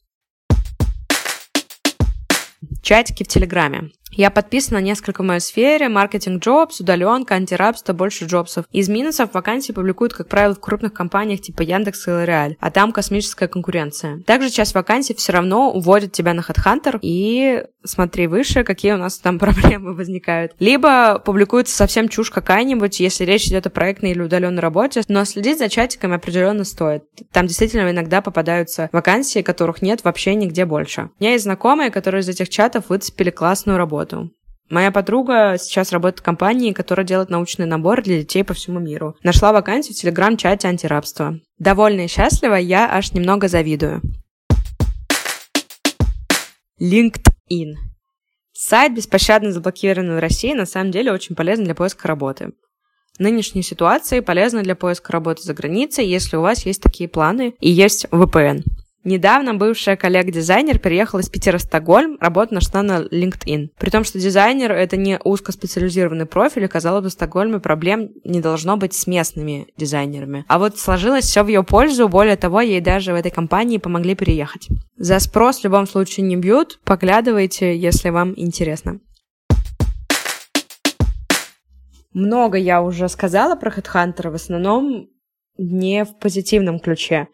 Чатики 2.82 3.24
в 3.24 3.28
Телеграме. 3.28 3.90
Я 4.14 4.30
подписана 4.30 4.78
на 4.78 4.82
несколько 4.82 5.22
в 5.22 5.26
моей 5.26 5.40
сфере, 5.40 5.88
маркетинг 5.88 6.42
джобс, 6.42 6.80
удаленка, 6.80 7.34
антирабство, 7.34 7.92
больше 7.94 8.26
джобсов. 8.26 8.66
Из 8.70 8.88
минусов 8.88 9.32
вакансии 9.32 9.72
публикуют, 9.72 10.12
как 10.12 10.28
правило, 10.28 10.54
в 10.54 10.60
крупных 10.60 10.92
компаниях 10.92 11.40
типа 11.40 11.62
Яндекс 11.62 12.08
и 12.08 12.10
L'Oreal, 12.10 12.56
а 12.60 12.70
там 12.70 12.92
космическая 12.92 13.48
конкуренция. 13.48 14.20
Также 14.26 14.50
часть 14.50 14.74
вакансий 14.74 15.14
все 15.14 15.32
равно 15.32 15.72
уводят 15.72 16.12
тебя 16.12 16.34
на 16.34 16.40
HeadHunter 16.40 16.98
и 17.00 17.64
смотри 17.84 18.26
выше, 18.26 18.64
какие 18.64 18.92
у 18.92 18.98
нас 18.98 19.18
там 19.18 19.38
проблемы 19.38 19.94
возникают. 19.94 20.52
Либо 20.58 21.18
публикуется 21.18 21.74
совсем 21.74 22.08
чушь 22.08 22.30
какая-нибудь, 22.30 23.00
если 23.00 23.24
речь 23.24 23.46
идет 23.46 23.66
о 23.66 23.70
проектной 23.70 24.10
или 24.10 24.20
удаленной 24.20 24.60
работе, 24.60 25.02
но 25.08 25.24
следить 25.24 25.58
за 25.58 25.68
чатиками 25.68 26.16
определенно 26.16 26.64
стоит. 26.64 27.04
Там 27.32 27.46
действительно 27.46 27.90
иногда 27.90 28.20
попадаются 28.20 28.90
вакансии, 28.92 29.40
которых 29.40 29.80
нет 29.80 30.04
вообще 30.04 30.34
нигде 30.34 30.66
больше. 30.66 31.10
У 31.18 31.22
меня 31.22 31.32
есть 31.32 31.44
знакомые, 31.44 31.90
которые 31.90 32.20
из 32.20 32.28
этих 32.28 32.50
чатов 32.50 32.90
выцепили 32.90 33.30
классную 33.30 33.78
работу 33.78 34.01
работу. 34.02 34.30
Моя 34.70 34.90
подруга 34.90 35.56
сейчас 35.58 35.92
работает 35.92 36.20
в 36.20 36.22
компании, 36.22 36.72
которая 36.72 37.06
делает 37.06 37.28
научный 37.28 37.66
набор 37.66 38.02
для 38.02 38.20
детей 38.20 38.42
по 38.42 38.54
всему 38.54 38.80
миру. 38.80 39.16
Нашла 39.22 39.52
вакансию 39.52 39.94
в 39.94 39.98
телеграм-чате 39.98 40.68
антирабства. 40.68 41.38
Довольна 41.58 42.02
и 42.02 42.08
счастлива, 42.08 42.54
я 42.54 42.88
аж 42.90 43.12
немного 43.12 43.48
завидую. 43.48 44.00
LinkedIn. 46.80 47.74
Сайт, 48.52 48.94
беспощадно 48.94 49.52
заблокированный 49.52 50.16
в 50.16 50.20
России, 50.20 50.54
на 50.54 50.66
самом 50.66 50.90
деле 50.90 51.12
очень 51.12 51.36
полезен 51.36 51.64
для 51.64 51.74
поиска 51.74 52.08
работы. 52.08 52.52
Нынешней 53.18 53.62
ситуации 53.62 54.20
полезно 54.20 54.62
для 54.62 54.74
поиска 54.74 55.12
работы 55.12 55.42
за 55.42 55.52
границей, 55.52 56.06
если 56.06 56.36
у 56.36 56.40
вас 56.40 56.64
есть 56.64 56.82
такие 56.82 57.10
планы 57.10 57.54
и 57.60 57.70
есть 57.70 58.06
VPN. 58.06 58.62
Недавно 59.04 59.54
бывшая 59.54 59.96
коллега-дизайнер 59.96 60.78
переехала 60.78 61.20
из 61.20 61.28
Питера 61.28 61.58
в 61.58 61.62
Стокгольм, 61.62 62.18
работать 62.20 62.52
нашла 62.52 62.82
на 62.82 63.00
LinkedIn. 63.00 63.70
При 63.76 63.90
том, 63.90 64.04
что 64.04 64.20
дизайнер— 64.20 64.70
это 64.72 64.96
не 64.96 65.18
узкоспециализированный 65.18 66.26
профиль, 66.26 66.68
казалось 66.68 67.02
бы, 67.02 67.08
в 67.08 67.12
Стокгольме 67.12 67.58
проблем 67.58 68.10
не 68.22 68.40
должно 68.40 68.76
быть 68.76 68.94
с 68.94 69.08
местными 69.08 69.66
дизайнерами. 69.76 70.44
А 70.46 70.60
вот 70.60 70.78
сложилось 70.78 71.24
все 71.24 71.42
в 71.42 71.48
ее 71.48 71.64
пользу, 71.64 72.08
более 72.08 72.36
того, 72.36 72.60
ей 72.60 72.80
даже 72.80 73.12
в 73.12 73.16
этой 73.16 73.32
компании 73.32 73.78
помогли 73.78 74.14
переехать. 74.14 74.68
За 74.96 75.18
спрос 75.18 75.60
в 75.60 75.64
любом 75.64 75.88
случае 75.88 76.24
не 76.24 76.36
бьют, 76.36 76.78
поглядывайте, 76.84 77.76
если 77.76 78.10
вам 78.10 78.34
интересно. 78.36 79.00
Много 82.12 82.56
я 82.56 82.82
уже 82.82 83.08
сказала 83.08 83.56
про 83.56 83.72
HeadHunter, 83.72 84.30
в 84.30 84.34
основном 84.34 85.08
не 85.58 86.04
в 86.04 86.18
позитивном 86.20 86.78
ключе. 86.78 87.26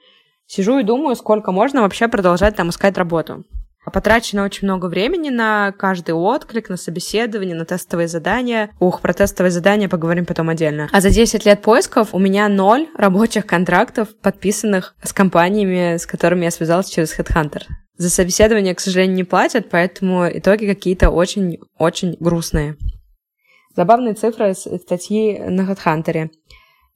Сижу 0.49 0.79
и 0.79 0.83
думаю, 0.83 1.15
сколько 1.15 1.53
можно 1.53 1.83
вообще 1.83 2.09
продолжать 2.09 2.57
там 2.57 2.71
искать 2.71 2.97
работу. 2.97 3.45
Потрачено 3.93 4.45
очень 4.45 4.67
много 4.67 4.87
времени 4.87 5.29
на 5.31 5.73
каждый 5.73 6.13
отклик, 6.13 6.69
на 6.69 6.77
собеседование, 6.77 7.55
на 7.55 7.65
тестовые 7.65 8.09
задания. 8.09 8.71
Ух, 8.81 9.01
про 9.01 9.13
тестовые 9.13 9.51
задания 9.51 9.89
поговорим 9.89 10.27
потом 10.27 10.49
отдельно. 10.49 10.89
А 10.93 11.01
за 11.01 11.11
10 11.11 11.45
лет 11.45 11.63
поисков 11.63 12.09
у 12.13 12.19
меня 12.19 12.49
ноль 12.49 12.89
рабочих 12.97 13.47
контрактов, 13.47 14.09
подписанных 14.21 14.95
с 15.03 15.13
компаниями, 15.13 15.97
с 15.97 16.07
которыми 16.07 16.45
я 16.45 16.51
связалась 16.51 16.89
через 16.89 17.19
Headhunter. 17.19 17.63
За 17.97 18.11
собеседование, 18.11 18.75
к 18.75 18.81
сожалению, 18.81 19.17
не 19.17 19.25
платят, 19.25 19.69
поэтому 19.71 20.29
итоги 20.29 20.67
какие-то 20.67 21.11
очень-очень 21.11 22.17
грустные. 22.21 22.77
Забавные 23.77 24.15
цифры 24.15 24.51
из 24.51 24.63
статьи 24.83 25.39
на 25.39 25.63
HeadHunter. 25.63 26.31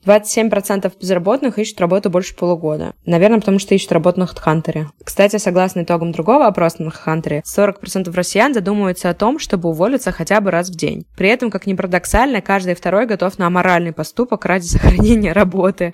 27% 0.07 0.93
безработных 1.01 1.59
ищут 1.59 1.81
работу 1.81 2.11
больше 2.11 2.35
полугода. 2.35 2.95
Наверное, 3.07 3.41
потому 3.41 3.59
что 3.59 3.75
ищут 3.75 3.93
работу 3.93 4.21
на 4.21 4.25
HeadHunter. 4.25 4.87
Кстати, 5.05 5.37
согласно 5.37 5.83
итогам 5.83 6.13
другого 6.13 6.47
опроса 6.47 6.83
на 6.83 6.89
HeadHunter, 6.89 7.43
40% 7.43 8.13
россиян 8.15 8.55
задумываются 8.55 9.11
о 9.11 9.15
том, 9.15 9.39
чтобы 9.39 9.69
уволиться 9.69 10.13
хотя 10.13 10.41
бы 10.41 10.51
раз 10.51 10.71
в 10.71 10.77
день. 10.77 11.07
При 11.17 11.29
этом, 11.29 11.51
как 11.51 11.67
ни 11.67 11.75
парадоксально, 11.75 12.41
каждый 12.41 12.75
второй 12.75 13.07
готов 13.07 13.39
на 13.39 13.47
аморальный 13.47 13.93
поступок 13.93 14.45
ради 14.45 14.65
сохранения 14.67 15.33
работы. 15.33 15.93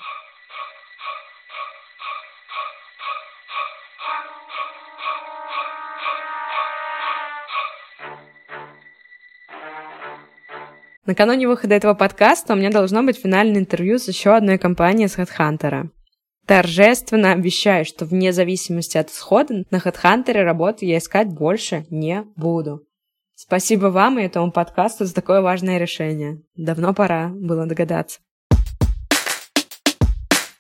Накануне 11.08 11.48
выхода 11.48 11.74
этого 11.74 11.94
подкаста 11.94 12.52
у 12.52 12.56
меня 12.56 12.70
должно 12.70 13.02
быть 13.02 13.16
финальное 13.16 13.60
интервью 13.62 13.98
с 13.98 14.08
еще 14.08 14.36
одной 14.36 14.58
компанией 14.58 15.08
с 15.08 15.16
HeadHunter. 15.16 15.88
Торжественно 16.46 17.32
обещаю, 17.32 17.86
что 17.86 18.04
вне 18.04 18.30
зависимости 18.30 18.98
от 18.98 19.08
исхода 19.08 19.64
на 19.70 19.76
HeadHunter 19.76 20.42
работу 20.42 20.84
я 20.84 20.98
искать 20.98 21.28
больше 21.28 21.86
не 21.88 22.26
буду. 22.36 22.82
Спасибо 23.34 23.86
вам 23.86 24.18
и 24.18 24.22
этому 24.24 24.52
подкасту 24.52 25.06
за 25.06 25.14
такое 25.14 25.40
важное 25.40 25.78
решение. 25.78 26.42
Давно 26.56 26.92
пора 26.92 27.28
было 27.28 27.64
догадаться. 27.64 28.20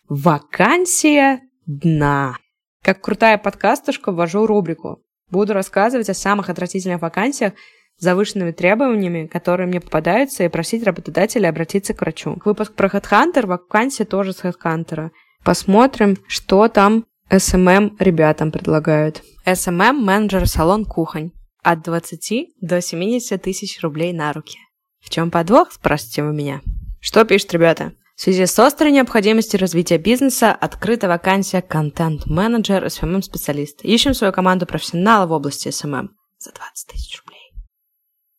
Вакансия 0.08 1.42
дна. 1.66 2.38
Как 2.82 3.02
крутая 3.02 3.36
подкастушка 3.36 4.12
ввожу 4.12 4.46
рубрику. 4.46 5.02
Буду 5.30 5.52
рассказывать 5.52 6.08
о 6.08 6.14
самых 6.14 6.48
отвратительных 6.48 7.02
вакансиях 7.02 7.52
завышенными 7.98 8.52
требованиями, 8.52 9.26
которые 9.26 9.66
мне 9.66 9.80
попадаются, 9.80 10.44
и 10.44 10.48
просить 10.48 10.84
работодателя 10.84 11.48
обратиться 11.48 11.94
к 11.94 12.00
врачу. 12.00 12.38
Выпуск 12.44 12.74
про 12.74 12.88
HeadHunter, 12.88 13.46
вакансия 13.46 14.04
тоже 14.04 14.32
с 14.32 14.42
HeadHunter. 14.44 15.10
Посмотрим, 15.44 16.16
что 16.26 16.68
там 16.68 17.04
SMM 17.30 17.96
ребятам 17.98 18.50
предлагают. 18.50 19.22
SMM 19.44 19.92
менеджер 19.92 20.46
салон 20.48 20.84
кухонь 20.84 21.32
от 21.62 21.82
20 21.82 22.54
до 22.60 22.80
70 22.80 23.42
тысяч 23.42 23.80
рублей 23.82 24.12
на 24.12 24.32
руки. 24.32 24.58
В 25.00 25.10
чем 25.10 25.30
подвох, 25.30 25.72
спросите 25.72 26.22
вы 26.22 26.32
меня? 26.32 26.60
Что 27.00 27.24
пишут 27.24 27.52
ребята? 27.52 27.92
В 28.16 28.20
связи 28.20 28.46
с 28.46 28.58
острой 28.58 28.90
необходимостью 28.90 29.60
развития 29.60 29.98
бизнеса 29.98 30.52
открыта 30.52 31.06
вакансия 31.06 31.62
контент-менеджер 31.62 32.84
SMM-специалист. 32.84 33.84
Ищем 33.84 34.12
свою 34.12 34.32
команду 34.32 34.66
профессионалов 34.66 35.30
в 35.30 35.32
области 35.34 35.68
SMM 35.68 36.08
за 36.38 36.52
20 36.52 36.88
тысяч 36.88 37.20
рублей. 37.20 37.37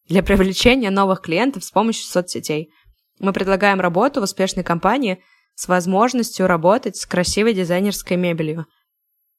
Для 0.10 0.24
привлечения 0.24 0.90
новых 0.90 1.22
клиентов 1.22 1.64
с 1.64 1.70
помощью 1.70 2.06
соцсетей. 2.06 2.72
Мы 3.20 3.32
предлагаем 3.32 3.80
работу 3.80 4.20
в 4.20 4.24
успешной 4.24 4.64
компании 4.64 5.22
с 5.54 5.68
возможностью 5.68 6.48
работать 6.48 6.98
с 6.98 7.06
красивой 7.06 7.54
дизайнерской 7.54 8.18
мебелью. 8.18 8.66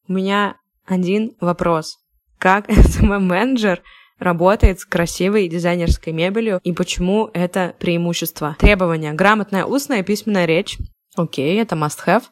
У 0.06 0.12
меня 0.12 0.56
один 0.86 1.32
вопрос 1.40 1.98
как 2.38 2.68
SMM-менеджер 2.70 3.82
работает 4.20 4.80
с 4.80 4.84
красивой 4.84 5.48
дизайнерской 5.48 6.12
мебелью 6.12 6.60
и 6.62 6.72
почему 6.72 7.30
это 7.34 7.74
преимущество. 7.80 8.56
Требования. 8.58 9.12
Грамотная 9.12 9.64
устная 9.64 10.00
и 10.00 10.04
письменная 10.04 10.46
речь. 10.46 10.78
Окей, 11.16 11.60
это 11.60 11.74
must-have. 11.74 12.24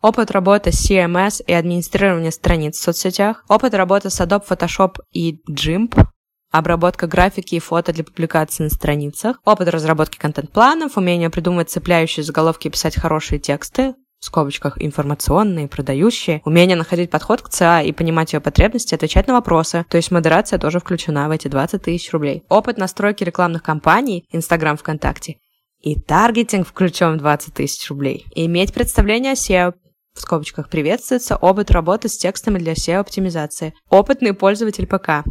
Опыт 0.00 0.30
работы 0.30 0.70
с 0.70 0.88
CMS 0.88 1.42
и 1.44 1.52
администрирования 1.52 2.30
страниц 2.30 2.78
в 2.78 2.82
соцсетях. 2.82 3.44
Опыт 3.48 3.74
работы 3.74 4.10
с 4.10 4.20
Adobe 4.20 4.46
Photoshop 4.48 4.96
и 5.12 5.40
GIMP. 5.50 6.06
Обработка 6.50 7.06
графики 7.06 7.54
и 7.54 7.60
фото 7.60 7.92
для 7.92 8.02
публикации 8.02 8.64
на 8.64 8.70
страницах. 8.70 9.40
Опыт 9.44 9.68
разработки 9.68 10.18
контент-планов. 10.18 10.96
Умение 10.96 11.30
придумывать 11.30 11.70
цепляющие 11.70 12.24
заголовки 12.24 12.66
и 12.66 12.70
писать 12.70 12.96
хорошие 12.96 13.38
тексты 13.38 13.94
в 14.20 14.26
скобочках 14.26 14.80
информационные, 14.82 15.66
продающие, 15.66 16.42
умение 16.44 16.76
находить 16.76 17.10
подход 17.10 17.40
к 17.40 17.48
ЦА 17.48 17.80
и 17.80 17.90
понимать 17.92 18.34
ее 18.34 18.40
потребности, 18.40 18.94
отвечать 18.94 19.26
на 19.26 19.32
вопросы, 19.34 19.86
то 19.88 19.96
есть 19.96 20.10
модерация 20.10 20.58
тоже 20.58 20.78
включена 20.78 21.26
в 21.28 21.30
эти 21.30 21.48
20 21.48 21.82
тысяч 21.82 22.12
рублей. 22.12 22.44
Опыт 22.50 22.76
настройки 22.76 23.24
рекламных 23.24 23.62
кампаний, 23.62 24.26
Инстаграм, 24.30 24.76
ВКонтакте, 24.76 25.36
и 25.80 25.98
таргетинг 25.98 26.68
включен 26.68 27.14
в 27.14 27.18
20 27.18 27.54
тысяч 27.54 27.88
рублей. 27.88 28.26
Иметь 28.34 28.74
представление 28.74 29.32
о 29.32 29.36
SEO, 29.36 29.72
в 30.14 30.20
скобочках 30.20 30.68
приветствуется 30.68 31.36
опыт 31.36 31.70
работы 31.70 32.08
с 32.08 32.18
текстами 32.18 32.58
для 32.58 32.74
SEO-оптимизации. 32.74 33.72
Опытный 33.88 34.34
пользователь 34.34 34.86
ПК. 34.86 35.24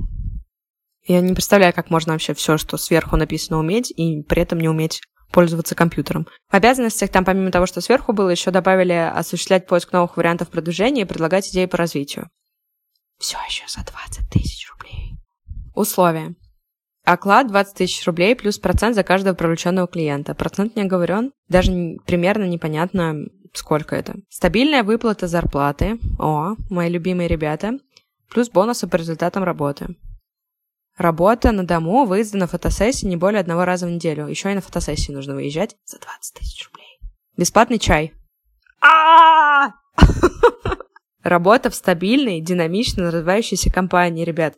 Я 1.10 1.22
не 1.22 1.34
представляю, 1.34 1.74
как 1.74 1.90
можно 1.90 2.14
вообще 2.14 2.36
все, 2.36 2.60
что 2.60 2.78
сверху 2.78 3.18
написано, 3.18 3.58
уметь, 3.58 3.90
и 3.90 4.22
при 4.22 4.44
этом 4.44 4.60
не 4.60 4.70
уметь 4.70 5.02
пользоваться 5.32 5.74
компьютером. 5.74 6.28
В 6.50 6.54
обязанностях 6.54 7.10
там, 7.10 7.26
помимо 7.26 7.50
того, 7.50 7.66
что 7.66 7.82
сверху 7.82 8.14
было, 8.14 8.30
еще 8.30 8.52
добавили 8.52 8.94
осуществлять 8.94 9.66
поиск 9.66 9.92
новых 9.92 10.18
вариантов 10.18 10.50
продвижения 10.50 11.02
и 11.02 11.06
предлагать 11.06 11.50
идеи 11.50 11.66
по 11.66 11.78
развитию. 11.78 12.30
Все 13.18 13.38
еще 13.48 13.64
за 13.68 13.84
20 13.84 14.30
тысяч 14.30 14.70
рублей. 14.70 15.16
Условия. 15.74 16.36
Оклад 17.06 17.48
20 17.48 17.76
тысяч 17.76 18.06
рублей 18.06 18.36
плюс 18.36 18.60
процент 18.60 18.94
за 18.94 19.04
каждого 19.04 19.34
привлеченного 19.34 19.88
клиента. 19.88 20.36
Процент 20.36 20.76
не 20.76 20.84
оговорен, 20.84 21.32
даже 21.48 21.72
примерно 22.06 22.44
непонятно, 22.44 23.16
сколько 23.54 23.96
это. 23.96 24.18
Стабильная 24.30 24.84
выплата 24.84 25.26
зарплаты. 25.26 25.98
О, 26.20 26.54
мои 26.70 26.88
любимые 26.88 27.28
ребята. 27.28 27.80
Плюс 28.30 28.52
бонусы 28.52 28.88
по 28.88 28.98
результатам 28.98 29.44
работы. 29.44 29.96
Работа 31.00 31.54
на 31.54 31.66
дому, 31.66 32.04
выезды 32.04 32.38
на 32.38 32.46
фотосессии 32.46 33.06
не 33.06 33.16
более 33.16 33.40
одного 33.40 33.64
раза 33.64 33.88
в 33.88 33.90
неделю. 33.90 34.28
Еще 34.28 34.52
и 34.52 34.56
на 34.56 34.60
фотосессии 34.60 35.14
нужно 35.14 35.34
выезжать 35.34 35.78
за 35.86 35.98
20 35.98 36.34
тысяч 36.34 36.68
рублей. 36.68 37.00
Бесплатный 37.38 37.80
чай. 37.80 38.12
А! 38.82 39.70
Работа 41.24 41.70
в 41.70 41.76
стабильной, 41.76 42.42
динамично 42.42 43.12
развивающейся 43.12 43.72
компании, 43.72 44.26
ребят. 44.26 44.56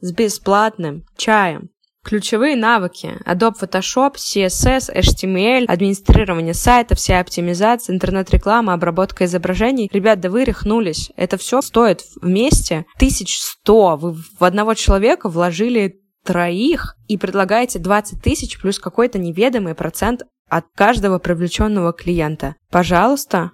С 0.00 0.10
бесплатным 0.12 1.06
чаем. 1.16 1.70
Ключевые 2.04 2.54
навыки. 2.54 3.18
Adobe 3.24 3.58
Photoshop, 3.58 4.16
CSS, 4.16 4.94
HTML, 4.94 5.64
администрирование 5.64 6.52
сайта, 6.52 6.94
вся 6.94 7.18
оптимизация, 7.18 7.94
интернет-реклама, 7.94 8.74
обработка 8.74 9.24
изображений. 9.24 9.88
Ребят, 9.90 10.20
да 10.20 10.28
вы 10.28 10.44
рехнулись. 10.44 11.10
Это 11.16 11.38
все 11.38 11.62
стоит 11.62 12.02
вместе 12.20 12.84
1100. 12.96 13.96
Вы 13.96 14.12
в 14.12 14.44
одного 14.44 14.74
человека 14.74 15.30
вложили 15.30 15.98
троих 16.24 16.96
и 17.08 17.16
предлагаете 17.16 17.78
20 17.78 18.22
тысяч 18.22 18.60
плюс 18.60 18.78
какой-то 18.78 19.18
неведомый 19.18 19.74
процент 19.74 20.24
от 20.50 20.66
каждого 20.76 21.18
привлеченного 21.18 21.94
клиента. 21.94 22.56
Пожалуйста, 22.70 23.52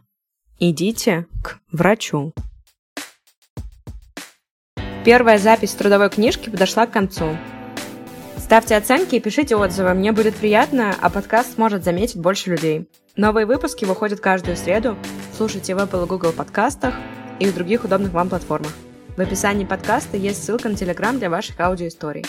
идите 0.59 1.27
к 1.45 1.61
врачу. 1.71 2.33
Первая 5.05 5.39
запись 5.39 5.73
трудовой 5.73 6.11
книжки 6.11 6.51
подошла 6.51 6.87
к 6.87 6.93
концу. 6.93 7.37
Ставьте 8.51 8.77
оценки 8.77 9.15
и 9.15 9.21
пишите 9.21 9.55
отзывы, 9.55 9.95
мне 9.95 10.11
будет 10.11 10.35
приятно, 10.35 10.93
а 11.01 11.09
подкаст 11.09 11.55
сможет 11.55 11.85
заметить 11.85 12.21
больше 12.21 12.51
людей. 12.51 12.91
Новые 13.15 13.47
выпуски 13.47 13.85
выходят 13.85 14.19
каждую 14.19 14.57
среду. 14.57 14.97
Слушайте 15.37 15.77
в 15.77 15.79
Apple 15.79 16.03
и 16.03 16.09
Google 16.09 16.33
подкастах 16.33 16.97
и 17.39 17.47
в 17.47 17.55
других 17.55 17.85
удобных 17.85 18.11
вам 18.11 18.29
платформах. 18.29 18.73
В 19.17 19.21
описании 19.21 19.65
подкаста 19.65 20.17
есть 20.17 20.43
ссылка 20.43 20.69
на 20.69 20.73
Telegram 20.73 21.17
для 21.17 21.31
ваших 21.31 21.61
аудиоисторий. 21.61 22.25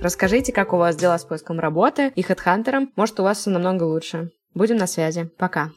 Расскажите, 0.00 0.50
как 0.50 0.72
у 0.72 0.78
вас 0.78 0.96
дела 0.96 1.18
с 1.18 1.26
поиском 1.26 1.60
работы 1.60 2.10
и 2.16 2.22
хедхантером. 2.22 2.90
Может, 2.96 3.20
у 3.20 3.24
вас 3.24 3.40
все 3.40 3.50
намного 3.50 3.84
лучше. 3.84 4.30
Будем 4.54 4.78
на 4.78 4.86
связи. 4.86 5.28
Пока. 5.36 5.72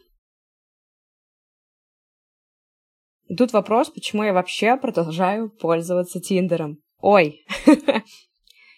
тут 3.37 3.51
вопрос, 3.51 3.89
почему 3.89 4.23
я 4.23 4.31
вообще 4.31 4.77
продолжаю 4.77 5.49
пользоваться 5.49 6.21
Тиндером. 6.21 6.77
Ой, 6.99 7.45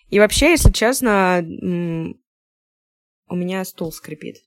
И 0.10 0.20
вообще, 0.20 0.52
если 0.52 0.72
честно, 0.72 1.44
у 3.28 3.36
меня 3.36 3.66
стул 3.66 3.92
скрипит. 3.92 4.45